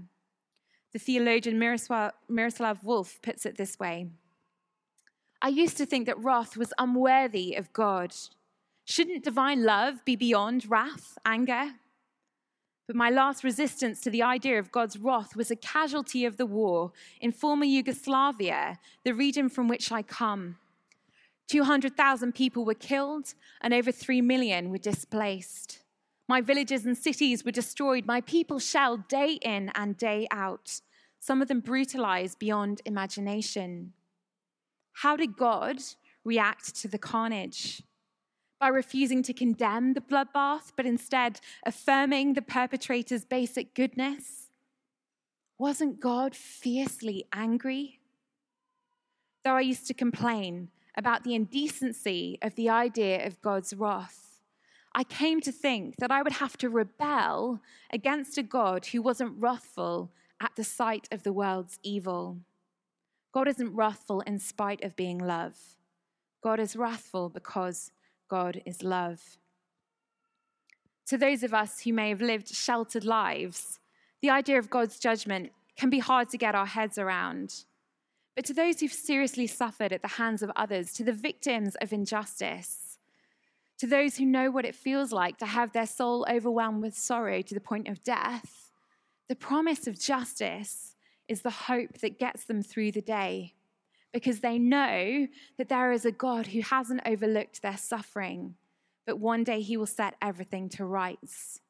[0.92, 4.08] The theologian Miroslav, Volf puts it this way
[5.40, 8.14] I used to think that wrath was unworthy of God.
[8.84, 11.72] Shouldn't divine love be beyond wrath, anger,
[12.86, 16.44] but my last resistance to the idea of God's wrath was a casualty of the
[16.46, 20.56] war in former Yugoslavia, the region from which I come.
[21.48, 25.80] 200,000 people were killed and over 3 million were displaced.
[26.28, 30.80] My villages and cities were destroyed, my people shelled day in and day out,
[31.20, 33.92] some of them brutalized beyond imagination.
[34.92, 35.78] How did God
[36.22, 37.82] react to the carnage?
[38.64, 44.48] By refusing to condemn the bloodbath, but instead affirming the perpetrator's basic goodness?
[45.58, 48.00] Wasn't God fiercely angry?
[49.44, 54.40] Though I used to complain about the indecency of the idea of God's wrath,
[54.94, 57.60] I came to think that I would have to rebel
[57.92, 62.38] against a God who wasn't wrathful at the sight of the world's evil.
[63.30, 65.58] God isn't wrathful in spite of being love.
[66.42, 67.90] God is wrathful because
[68.34, 69.38] God is love.
[71.06, 73.78] To those of us who may have lived sheltered lives,
[74.22, 77.64] the idea of God's judgment can be hard to get our heads around.
[78.34, 81.92] But to those who've seriously suffered at the hands of others, to the victims of
[81.92, 82.98] injustice,
[83.78, 87.40] to those who know what it feels like to have their soul overwhelmed with sorrow
[87.40, 88.72] to the point of death,
[89.28, 90.96] the promise of justice
[91.28, 93.54] is the hope that gets them through the day
[94.14, 95.26] because they know
[95.58, 98.54] that there is a God who hasn't overlooked their suffering,
[99.06, 101.60] but one day he will set everything to rights.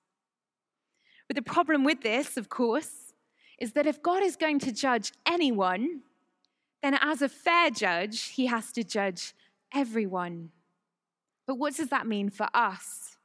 [1.27, 3.15] But the problem with this, of course,
[3.59, 6.03] is that if God is going to judge anyone,
[6.83, 9.33] then as a fair judge, he has to judge
[9.73, 10.51] everyone.
[11.47, 13.17] But what does that mean for us?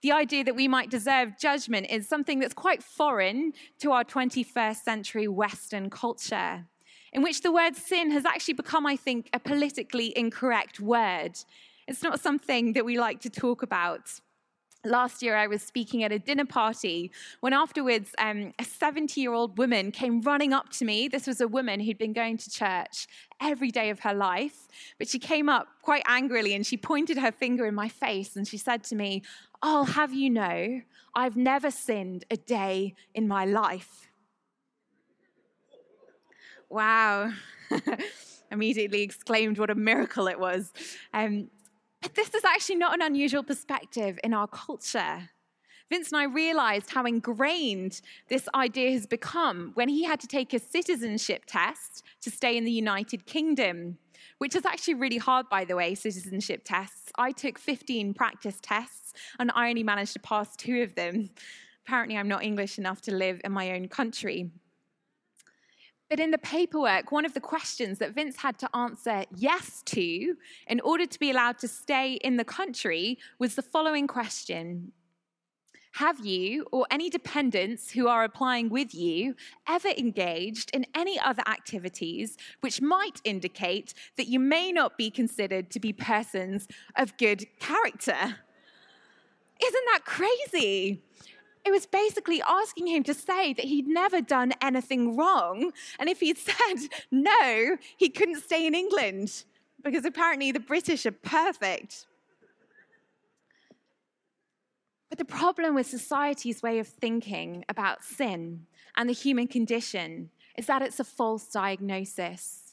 [0.00, 4.76] The idea that we might deserve judgment is something that's quite foreign to our 21st
[4.76, 6.64] century Western culture
[7.12, 11.38] in which the word sin has actually become, I think, a politically incorrect word.
[11.88, 14.10] It's not something that we like to talk about.
[14.84, 19.32] Last year, I was speaking at a dinner party when afterwards um, a 70 year
[19.32, 21.08] old woman came running up to me.
[21.08, 23.08] This was a woman who'd been going to church
[23.40, 27.32] every day of her life, but she came up quite angrily and she pointed her
[27.32, 29.22] finger in my face and she said to me,
[29.60, 30.82] I'll have you know,
[31.14, 34.08] I've never sinned a day in my life.
[36.76, 37.32] Wow.
[38.52, 40.74] Immediately exclaimed what a miracle it was.
[41.14, 41.48] Um,
[42.02, 45.30] but this is actually not an unusual perspective in our culture.
[45.88, 50.52] Vince and I realized how ingrained this idea has become when he had to take
[50.52, 53.96] a citizenship test to stay in the United Kingdom,
[54.36, 57.10] which is actually really hard, by the way, citizenship tests.
[57.16, 61.30] I took 15 practice tests and I only managed to pass two of them.
[61.86, 64.50] Apparently, I'm not English enough to live in my own country.
[66.08, 70.36] But in the paperwork, one of the questions that Vince had to answer yes to
[70.68, 74.92] in order to be allowed to stay in the country was the following question
[75.94, 79.34] Have you or any dependents who are applying with you
[79.68, 85.72] ever engaged in any other activities which might indicate that you may not be considered
[85.72, 88.36] to be persons of good character?
[89.60, 91.02] Isn't that crazy?
[91.66, 95.72] It was basically asking him to say that he'd never done anything wrong.
[95.98, 99.44] And if he'd said no, he couldn't stay in England
[99.82, 102.06] because apparently the British are perfect.
[105.08, 110.66] But the problem with society's way of thinking about sin and the human condition is
[110.66, 112.65] that it's a false diagnosis.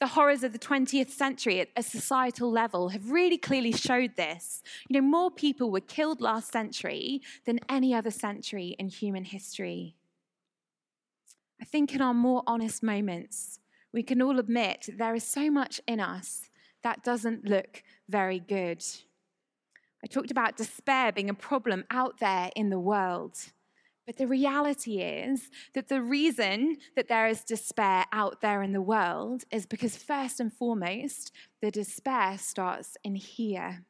[0.00, 4.62] The horrors of the 20th century at a societal level have really clearly showed this.
[4.88, 9.94] You know, more people were killed last century than any other century in human history.
[11.60, 13.60] I think in our more honest moments,
[13.92, 16.48] we can all admit there is so much in us
[16.82, 18.82] that doesn't look very good.
[20.02, 23.36] I talked about despair being a problem out there in the world.
[24.10, 28.82] But the reality is that the reason that there is despair out there in the
[28.82, 31.30] world is because, first and foremost,
[31.62, 33.84] the despair starts in here,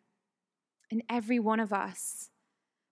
[0.90, 2.28] in every one of us.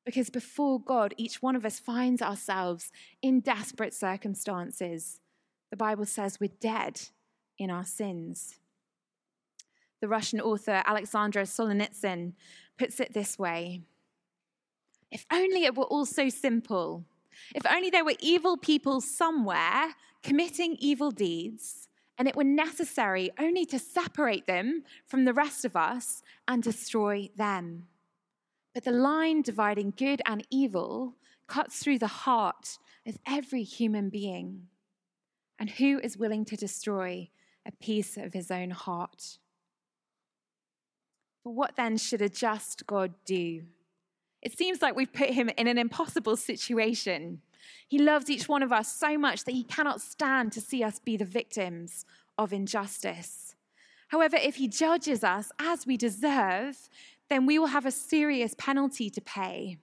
[0.07, 5.21] Because before God, each one of us finds ourselves in desperate circumstances.
[5.69, 6.99] The Bible says we're dead
[7.59, 8.55] in our sins.
[10.01, 12.33] The Russian author Alexander Solzhenitsyn
[12.79, 13.83] puts it this way
[15.11, 17.05] If only it were all so simple.
[17.55, 23.65] If only there were evil people somewhere committing evil deeds, and it were necessary only
[23.67, 27.87] to separate them from the rest of us and destroy them.
[28.75, 31.15] But the line dividing good and evil
[31.47, 34.67] cuts through the heart of every human being.
[35.59, 37.31] And who is willing to destroy
[37.67, 39.39] a piece of his own heart?
[41.45, 43.63] But what then should a just God do?
[44.43, 47.41] It seems like we've put him in an impossible situation.
[47.89, 50.99] He loves each one of us so much that he cannot stand to see us
[50.99, 52.05] be the victims
[52.37, 53.57] of injustice.
[54.09, 56.89] However, if he judges us as we deserve,
[57.29, 59.79] then we will have a serious penalty to pay.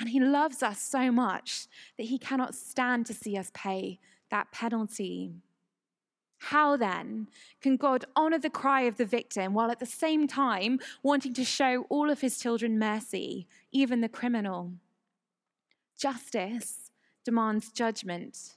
[0.00, 1.66] And he loves us so much
[1.98, 5.34] that he cannot stand to see us pay that penalty.
[6.48, 7.28] How then
[7.62, 11.44] can God honor the cry of the victim while at the same time wanting to
[11.44, 14.74] show all of his children mercy, even the criminal?
[15.98, 16.90] Justice
[17.24, 18.56] demands judgment,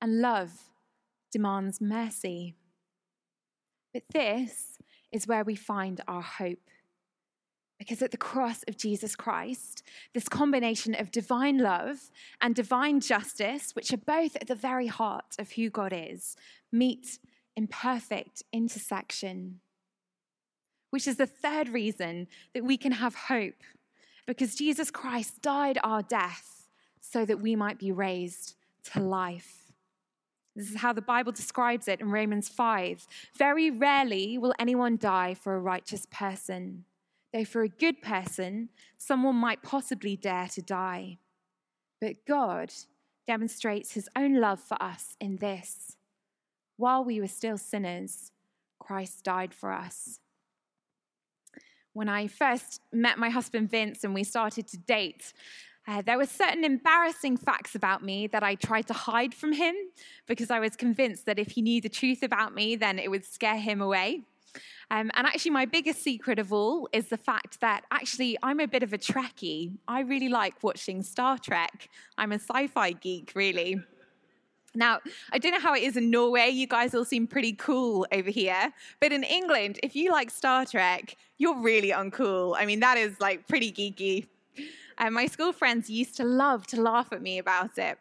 [0.00, 0.70] and love
[1.30, 2.54] demands mercy.
[3.92, 4.78] But this
[5.12, 6.70] is where we find our hope.
[7.78, 9.82] Because at the cross of Jesus Christ,
[10.14, 12.10] this combination of divine love
[12.40, 16.36] and divine justice, which are both at the very heart of who God is,
[16.72, 17.18] meet
[17.54, 19.60] in perfect intersection.
[20.90, 23.62] Which is the third reason that we can have hope,
[24.26, 26.68] because Jesus Christ died our death
[27.00, 28.54] so that we might be raised
[28.92, 29.72] to life.
[30.54, 33.06] This is how the Bible describes it in Romans 5.
[33.36, 36.84] Very rarely will anyone die for a righteous person
[37.32, 41.18] though for a good person, someone might possibly dare to die.
[42.00, 42.72] But God
[43.26, 45.96] demonstrates his own love for us in this
[46.76, 48.32] while we were still sinners,
[48.78, 50.20] Christ died for us.
[51.92, 55.32] When I first met my husband Vince and we started to date,
[55.88, 59.74] uh, there were certain embarrassing facts about me that I tried to hide from him
[60.26, 63.24] because I was convinced that if he knew the truth about me, then it would
[63.24, 64.22] scare him away.
[64.90, 68.66] Um, and actually, my biggest secret of all is the fact that actually I'm a
[68.66, 69.76] bit of a Trekkie.
[69.88, 71.88] I really like watching Star Trek.
[72.18, 73.80] I'm a sci fi geek, really.
[74.74, 75.00] Now,
[75.32, 76.50] I don't know how it is in Norway.
[76.50, 78.72] You guys all seem pretty cool over here.
[79.00, 82.54] But in England, if you like Star Trek, you're really uncool.
[82.58, 84.26] I mean, that is like pretty geeky.
[84.98, 87.98] And my school friends used to love to laugh at me about it.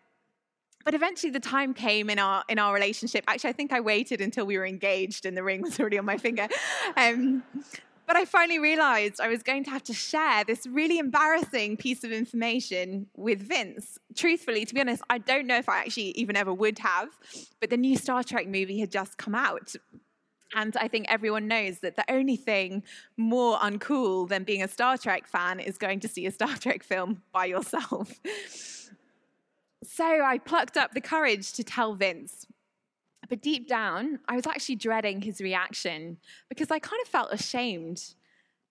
[0.86, 3.26] But eventually the time came in our in our relationship.
[3.28, 6.06] Actually, I think I waited until we were engaged and the ring was already on
[6.06, 6.48] my finger.
[6.96, 7.44] Um,
[8.08, 12.04] but I finally realized I was going to have to share this really embarrassing piece
[12.04, 13.98] of information with Vince.
[14.16, 17.10] Truthfully, to be honest, I don't know if I actually even ever would have,
[17.60, 19.76] but the new Star Trek movie had just come out.
[20.54, 22.84] And I think everyone knows that the only thing
[23.18, 26.84] more uncool than being a Star Trek fan is going to see a Star Trek
[26.84, 28.20] film by yourself.
[29.88, 32.48] So I plucked up the courage to tell Vince.
[33.30, 36.18] But deep down, I was actually dreading his reaction
[36.50, 38.16] because I kind of felt ashamed.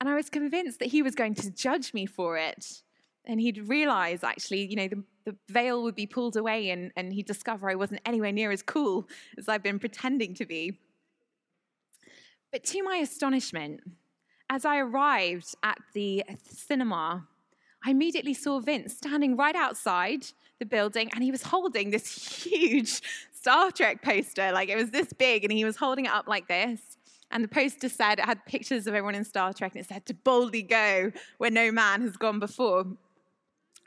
[0.00, 2.82] And I was convinced that he was going to judge me for it.
[3.24, 7.12] And he'd realize, actually, you know, the, the veil would be pulled away and, and
[7.12, 9.08] he'd discover I wasn't anywhere near as cool
[9.38, 10.78] as I've been pretending to be.
[12.52, 13.80] But to my astonishment,
[14.50, 17.26] as I arrived at the cinema,
[17.84, 20.26] I immediately saw Vince standing right outside
[20.58, 23.00] the building and he was holding this huge
[23.32, 24.52] Star Trek poster.
[24.52, 26.80] Like it was this big and he was holding it up like this.
[27.30, 30.06] And the poster said, it had pictures of everyone in Star Trek and it said,
[30.06, 32.86] to boldly go where no man has gone before.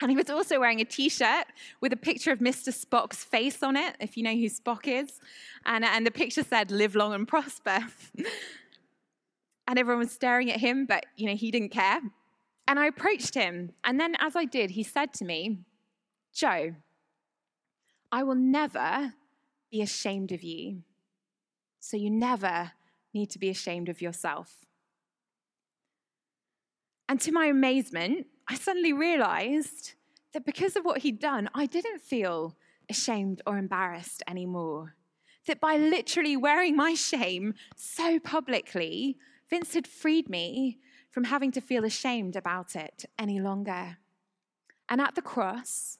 [0.00, 1.46] And he was also wearing a t shirt
[1.80, 2.68] with a picture of Mr.
[2.68, 5.20] Spock's face on it, if you know who Spock is.
[5.66, 7.80] And, and the picture said, live long and prosper.
[9.66, 12.00] and everyone was staring at him, but you know, he didn't care.
[12.68, 13.72] And I approached him.
[13.82, 15.58] And then as I did, he said to me,
[16.38, 16.76] Jo,
[18.12, 19.14] I will never
[19.72, 20.84] be ashamed of you.
[21.80, 22.70] So you never
[23.12, 24.54] need to be ashamed of yourself.
[27.08, 29.94] And to my amazement, I suddenly realized
[30.32, 32.56] that because of what he'd done, I didn't feel
[32.88, 34.94] ashamed or embarrassed anymore.
[35.48, 39.16] That by literally wearing my shame so publicly,
[39.50, 40.78] Vince had freed me
[41.10, 43.96] from having to feel ashamed about it any longer.
[44.88, 45.98] And at the cross,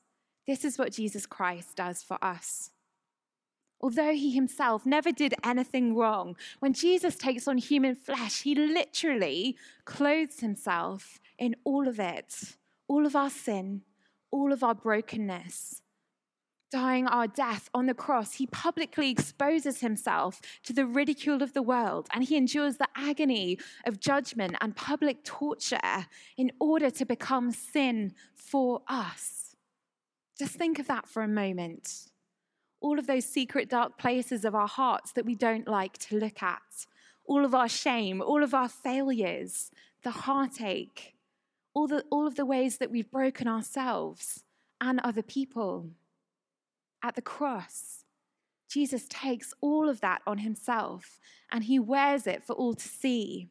[0.48, 2.70] this is what Jesus Christ does for us.
[3.82, 9.56] Although he himself never did anything wrong, when Jesus takes on human flesh, he literally
[9.84, 12.56] clothes himself in all of it,
[12.88, 13.82] all of our sin,
[14.30, 15.82] all of our brokenness.
[16.70, 21.62] Dying our death on the cross, he publicly exposes himself to the ridicule of the
[21.62, 26.06] world and he endures the agony of judgment and public torture
[26.38, 29.47] in order to become sin for us.
[30.38, 32.10] Just think of that for a moment.
[32.80, 36.42] All of those secret, dark places of our hearts that we don't like to look
[36.42, 36.86] at,
[37.24, 39.70] all of our shame, all of our failures,
[40.04, 41.14] the heartache,
[41.74, 44.44] all, the, all of the ways that we've broken ourselves
[44.80, 45.90] and other people
[47.02, 48.04] at the cross,
[48.68, 51.18] Jesus takes all of that on himself
[51.50, 53.48] and he wears it for all to see.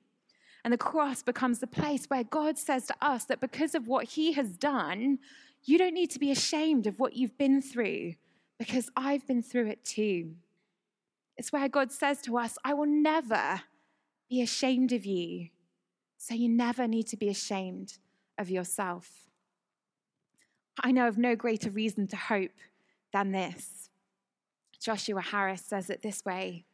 [0.63, 4.05] And the cross becomes the place where God says to us that because of what
[4.05, 5.19] he has done,
[5.67, 8.13] you don't need to be ashamed of what you've been through
[8.57, 10.35] because I've been through it too.
[11.35, 13.61] It's where God says to us, I will never
[14.29, 15.49] be ashamed of you.
[16.17, 17.97] So you never need to be ashamed
[18.37, 19.09] of yourself.
[20.81, 22.51] I know of no greater reason to hope
[23.11, 23.89] than this.
[24.79, 26.65] Joshua Harris says it this way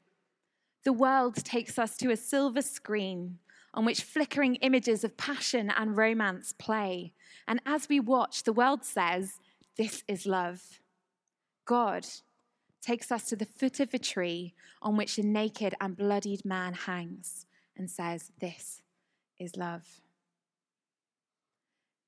[0.84, 3.40] The world takes us to a silver screen
[3.74, 7.14] on which flickering images of passion and romance play.
[7.48, 9.40] And as we watch, the world says,
[9.78, 10.80] This is love.
[11.66, 12.06] God
[12.82, 16.74] takes us to the foot of a tree on which a naked and bloodied man
[16.74, 17.46] hangs
[17.76, 18.82] and says, This
[19.40, 20.02] is love.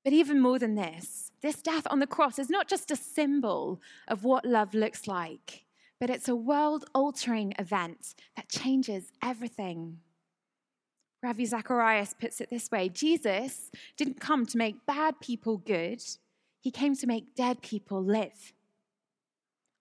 [0.04, 3.80] But even more than this, this death on the cross is not just a symbol
[4.06, 5.64] of what love looks like,
[5.98, 9.98] but it's a world altering event that changes everything.
[11.26, 16.02] Ravi Zacharias puts it this way Jesus didn't come to make bad people good,
[16.60, 18.52] he came to make dead people live.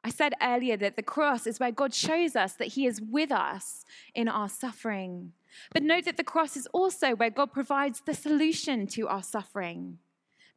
[0.04, 3.32] I said earlier that the cross is where God shows us that He is with
[3.32, 5.34] us in our suffering.
[5.74, 9.98] But note that the cross is also where God provides the solution to our suffering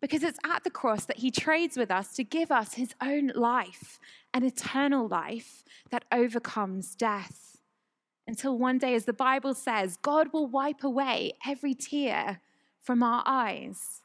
[0.01, 3.32] because it's at the cross that he trades with us to give us his own
[3.34, 3.99] life,
[4.34, 7.48] an eternal life that overcomes death.
[8.29, 12.43] Until one day, as the Bible says, God will wipe away every tear
[12.83, 14.03] from our eyes,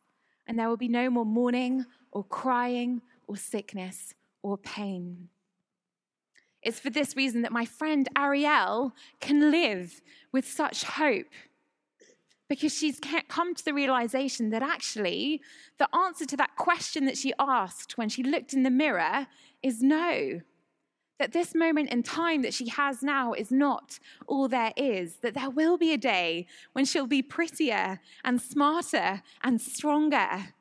[0.47, 5.27] and there will be no more mourning or crying or sickness or pain.
[6.61, 10.01] It's for this reason that my friend Ariel can live
[10.31, 11.27] with such hope
[12.47, 15.41] because she's come to the realization that actually
[15.79, 19.27] the answer to that question that she asked when she looked in the mirror
[19.61, 20.39] is no.
[21.19, 25.17] That this moment in time that she has now is not all there is.
[25.17, 30.53] That there will be a day when she'll be prettier and smarter and stronger.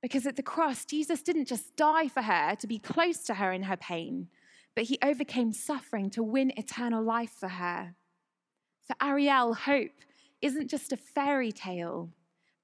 [0.00, 3.52] Because at the cross, Jesus didn't just die for her to be close to her
[3.52, 4.28] in her pain,
[4.74, 7.94] but he overcame suffering to win eternal life for her.
[8.86, 9.92] For Ariel, hope
[10.40, 12.10] isn't just a fairy tale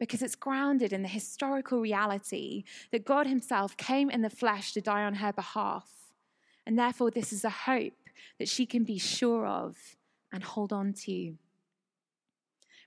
[0.00, 4.80] because it's grounded in the historical reality that God Himself came in the flesh to
[4.80, 5.88] die on her behalf.
[6.68, 7.94] And therefore, this is a hope
[8.38, 9.96] that she can be sure of
[10.30, 11.38] and hold on to.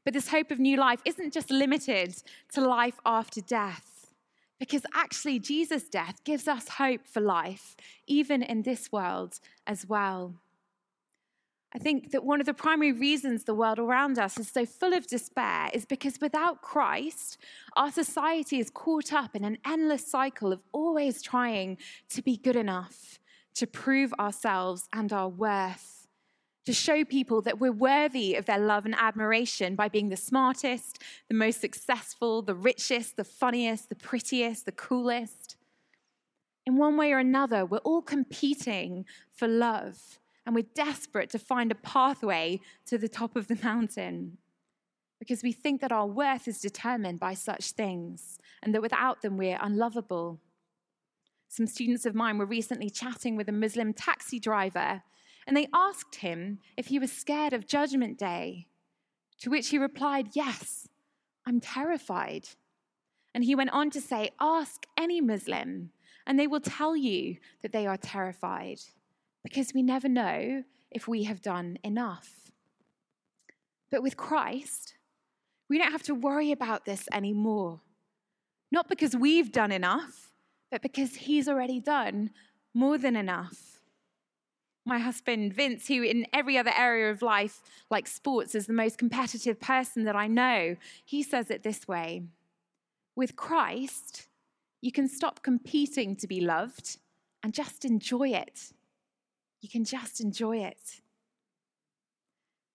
[0.05, 2.13] But this hope of new life isn't just limited
[2.53, 4.11] to life after death,
[4.59, 7.75] because actually, Jesus' death gives us hope for life,
[8.05, 10.35] even in this world as well.
[11.73, 14.93] I think that one of the primary reasons the world around us is so full
[14.93, 17.39] of despair is because without Christ,
[17.75, 21.79] our society is caught up in an endless cycle of always trying
[22.09, 23.17] to be good enough,
[23.55, 26.07] to prove ourselves and our worth,
[26.65, 31.01] to show people that we're worthy of their love and admiration by being the smartest,
[31.27, 35.55] the most successful, the richest, the funniest, the prettiest, the coolest.
[36.65, 41.71] In one way or another, we're all competing for love and we're desperate to find
[41.71, 44.37] a pathway to the top of the mountain
[45.19, 49.37] because we think that our worth is determined by such things and that without them
[49.37, 50.39] we're unlovable.
[51.51, 55.03] Some students of mine were recently chatting with a Muslim taxi driver
[55.45, 58.67] and they asked him if he was scared of Judgment Day,
[59.39, 60.87] to which he replied, Yes,
[61.45, 62.47] I'm terrified.
[63.35, 65.91] And he went on to say, Ask any Muslim,
[66.25, 68.79] and they will tell you that they are terrified
[69.43, 72.51] because we never know if we have done enough.
[73.89, 74.93] But with Christ,
[75.69, 77.81] we don't have to worry about this anymore.
[78.71, 80.30] Not because we've done enough,
[80.71, 82.31] but because He's already done
[82.73, 83.71] more than enough.
[84.85, 87.61] My husband, Vince, who in every other area of life,
[87.91, 92.23] like sports, is the most competitive person that I know, he says it this way
[93.15, 94.27] With Christ,
[94.81, 96.97] you can stop competing to be loved
[97.43, 98.73] and just enjoy it.
[99.61, 101.01] You can just enjoy it.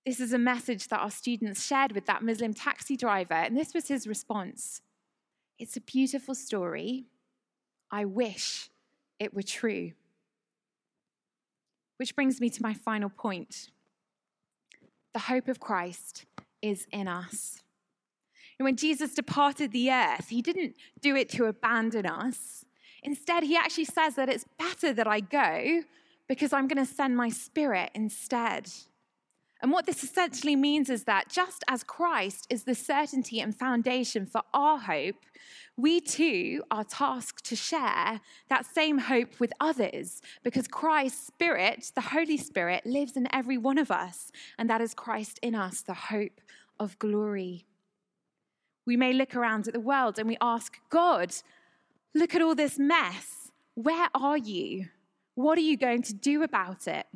[0.05, 3.75] This is a message that our students shared with that Muslim taxi driver, and this
[3.75, 4.81] was his response
[5.59, 7.07] It's a beautiful story.
[7.91, 8.71] I wish
[9.19, 9.93] it were true.
[11.99, 13.71] Which brings me to my final point.
[15.13, 16.27] The hope of Christ
[16.61, 17.63] is in us.
[18.59, 22.65] And when Jesus departed the earth, he didn't do it to abandon us.
[23.03, 25.83] Instead, he actually says that it's better that I go
[26.29, 28.71] because I'm going to send my spirit instead.
[29.63, 34.27] And what this essentially means is that just as Christ is the certainty and foundation
[34.27, 35.17] for our hope,
[35.79, 42.01] we too are tasked to share that same hope with others because Christ's Spirit, the
[42.01, 45.95] Holy Spirit, lives in every one of us, and that is Christ in us, the
[45.95, 46.41] hope
[46.79, 47.67] of glory.
[48.87, 51.35] We may look around at the world and we ask, God,
[52.15, 53.51] look at all this mess.
[53.75, 54.87] Where are you?
[55.35, 57.07] What are you going to do about it?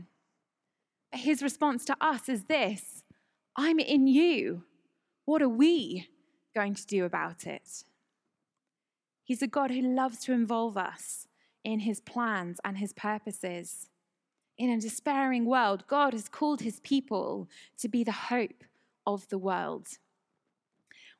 [1.12, 3.02] His response to us is this
[3.56, 4.64] I'm in you.
[5.24, 6.08] What are we
[6.54, 7.84] going to do about it?
[9.24, 11.28] He's a God who loves to involve us
[11.62, 13.88] in his plans and his purposes.
[14.58, 17.48] In a despairing world, God has called his people
[17.78, 18.64] to be the hope
[19.06, 19.88] of the world.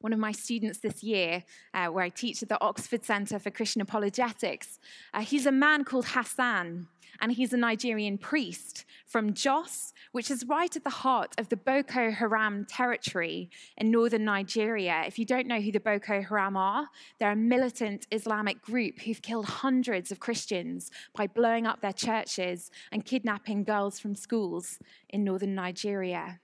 [0.00, 1.44] One of my students this year,
[1.74, 4.78] uh, where I teach at the Oxford Centre for Christian Apologetics,
[5.12, 6.88] uh, he's a man called Hassan
[7.20, 11.56] and he's a Nigerian priest from Jos, which is right at the heart of the
[11.56, 15.02] Boko Haram territory in northern Nigeria.
[15.06, 16.88] If you don't know who the Boko Haram are,
[17.18, 22.70] they're a militant Islamic group who've killed hundreds of Christians by blowing up their churches
[22.90, 24.78] and kidnapping girls from schools
[25.10, 26.40] in northern Nigeria.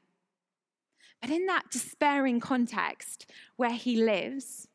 [1.27, 4.69] But in that despairing context where he lives,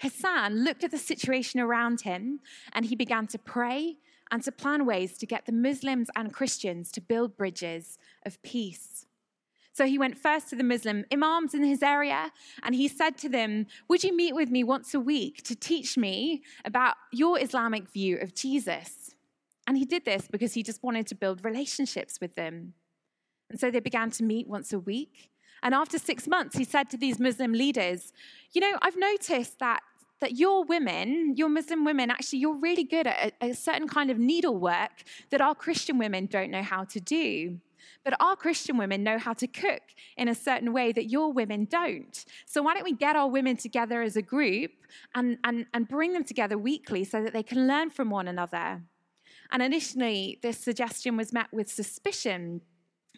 [0.00, 2.40] Hassan looked at the situation around him
[2.72, 3.98] and he began to pray
[4.30, 9.04] and to plan ways to get the Muslims and Christians to build bridges of peace.
[9.74, 12.32] So he went first to the Muslim imams in his area
[12.62, 15.98] and he said to them, Would you meet with me once a week to teach
[15.98, 19.10] me about your Islamic view of Jesus?
[19.66, 22.72] And he did this because he just wanted to build relationships with them.
[23.50, 25.28] And so they began to meet once a week.
[25.62, 28.12] And after six months, he said to these Muslim leaders,
[28.52, 29.82] You know, I've noticed that
[30.20, 34.10] that your women, your Muslim women, actually, you're really good at a, a certain kind
[34.10, 37.60] of needlework that our Christian women don't know how to do.
[38.04, 39.82] But our Christian women know how to cook
[40.16, 42.24] in a certain way that your women don't.
[42.46, 44.70] So why don't we get our women together as a group
[45.14, 48.82] and, and, and bring them together weekly so that they can learn from one another?
[49.50, 52.60] And initially, this suggestion was met with suspicion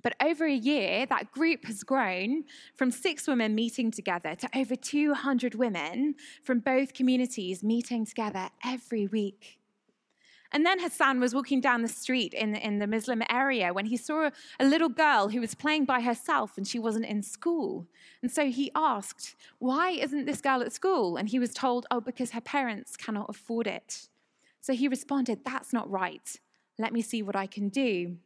[0.03, 2.45] but over a year, that group has grown
[2.75, 9.07] from six women meeting together to over 200 women from both communities meeting together every
[9.07, 9.59] week.
[10.53, 13.97] And then Hassan was walking down the street in, in the Muslim area when he
[13.97, 17.87] saw a little girl who was playing by herself and she wasn't in school.
[18.21, 21.17] And so he asked, Why isn't this girl at school?
[21.17, 24.09] And he was told, Oh, because her parents cannot afford it.
[24.61, 26.37] So he responded, That's not right.
[26.79, 28.17] Let me see what I can do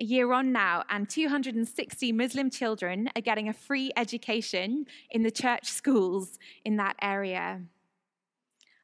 [0.00, 5.30] a year on now, and 260 Muslim children are getting a free education in the
[5.30, 7.62] church schools in that area.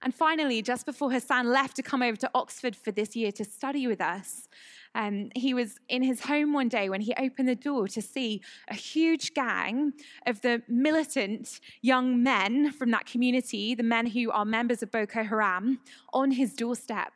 [0.02, 3.44] And finally, just before Hassan left to come over to Oxford for this year to
[3.44, 4.48] study with us,
[4.94, 8.42] um, he was in his home one day when he opened the door to see
[8.68, 9.92] a huge gang
[10.26, 15.22] of the militant young men from that community, the men who are members of Boko
[15.22, 15.78] Haram,
[16.12, 17.12] on his doorstep.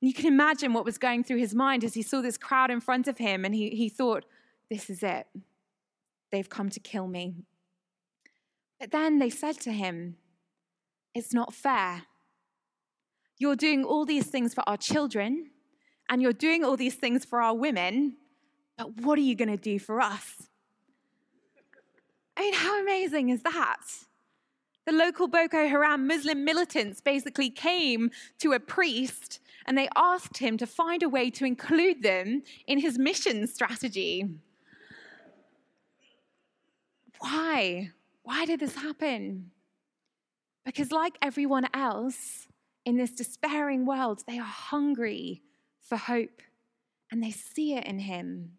[0.00, 2.80] You can imagine what was going through his mind as he saw this crowd in
[2.80, 4.24] front of him and he, he thought,
[4.70, 5.26] this is it.
[6.32, 7.34] They've come to kill me.
[8.78, 10.16] But then they said to him,
[11.14, 12.04] It's not fair.
[13.38, 15.50] You're doing all these things for our children,
[16.08, 18.16] and you're doing all these things for our women,
[18.76, 20.48] but what are you going to do for us?
[22.36, 23.82] I mean, how amazing is that?
[24.86, 29.40] The local Boko Haram Muslim militants basically came to a priest
[29.70, 34.28] and they asked him to find a way to include them in his mission strategy.
[37.20, 37.92] Why?
[38.24, 39.52] Why did this happen?
[40.64, 42.48] Because, like everyone else
[42.84, 45.40] in this despairing world, they are hungry
[45.80, 46.42] for hope
[47.12, 48.50] and they see it in him.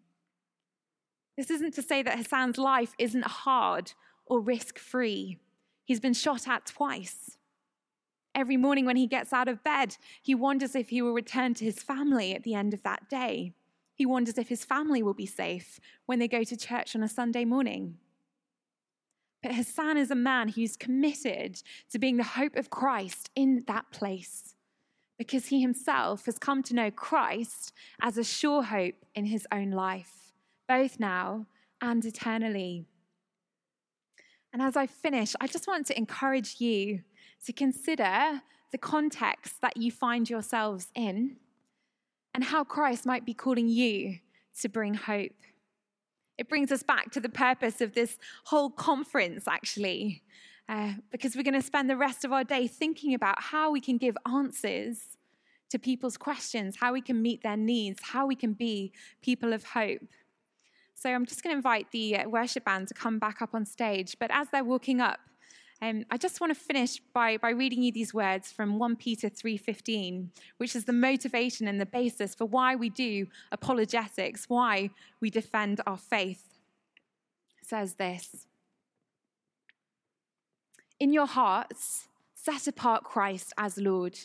[1.36, 3.92] This isn't to say that Hassan's life isn't hard
[4.24, 5.36] or risk free.
[5.84, 7.36] He's been shot at twice.
[8.34, 11.64] Every morning when he gets out of bed, he wonders if he will return to
[11.64, 13.52] his family at the end of that day.
[13.94, 17.08] He wonders if his family will be safe when they go to church on a
[17.08, 17.98] Sunday morning.
[19.42, 23.90] But Hassan is a man who's committed to being the hope of Christ in that
[23.90, 24.54] place
[25.18, 29.70] because he himself has come to know Christ as a sure hope in his own
[29.70, 30.32] life,
[30.68, 31.46] both now
[31.80, 32.86] and eternally.
[34.52, 37.02] And as I finish, I just want to encourage you
[37.46, 41.36] to consider the context that you find yourselves in
[42.34, 44.18] and how Christ might be calling you
[44.60, 45.32] to bring hope.
[46.38, 50.22] It brings us back to the purpose of this whole conference, actually,
[50.68, 53.80] uh, because we're going to spend the rest of our day thinking about how we
[53.80, 55.18] can give answers
[55.70, 59.64] to people's questions, how we can meet their needs, how we can be people of
[59.64, 60.00] hope.
[60.94, 63.66] So I'm just going to invite the uh, worship band to come back up on
[63.66, 64.16] stage.
[64.18, 65.18] But as they're walking up,
[65.82, 69.28] um, I just want to finish by, by reading you these words from 1 Peter
[69.28, 70.28] 3.15,
[70.58, 75.80] which is the motivation and the basis for why we do apologetics, why we defend
[75.84, 76.60] our faith.
[77.60, 78.46] It says this,
[81.00, 82.06] In your hearts,
[82.36, 84.16] set apart Christ as Lord.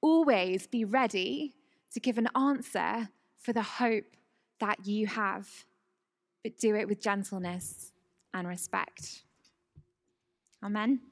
[0.00, 1.54] Always be ready
[1.92, 4.04] to give an answer for the hope
[4.60, 5.48] that you have,
[6.44, 7.90] but do it with gentleness
[8.32, 9.24] and respect.
[10.62, 11.11] Amen.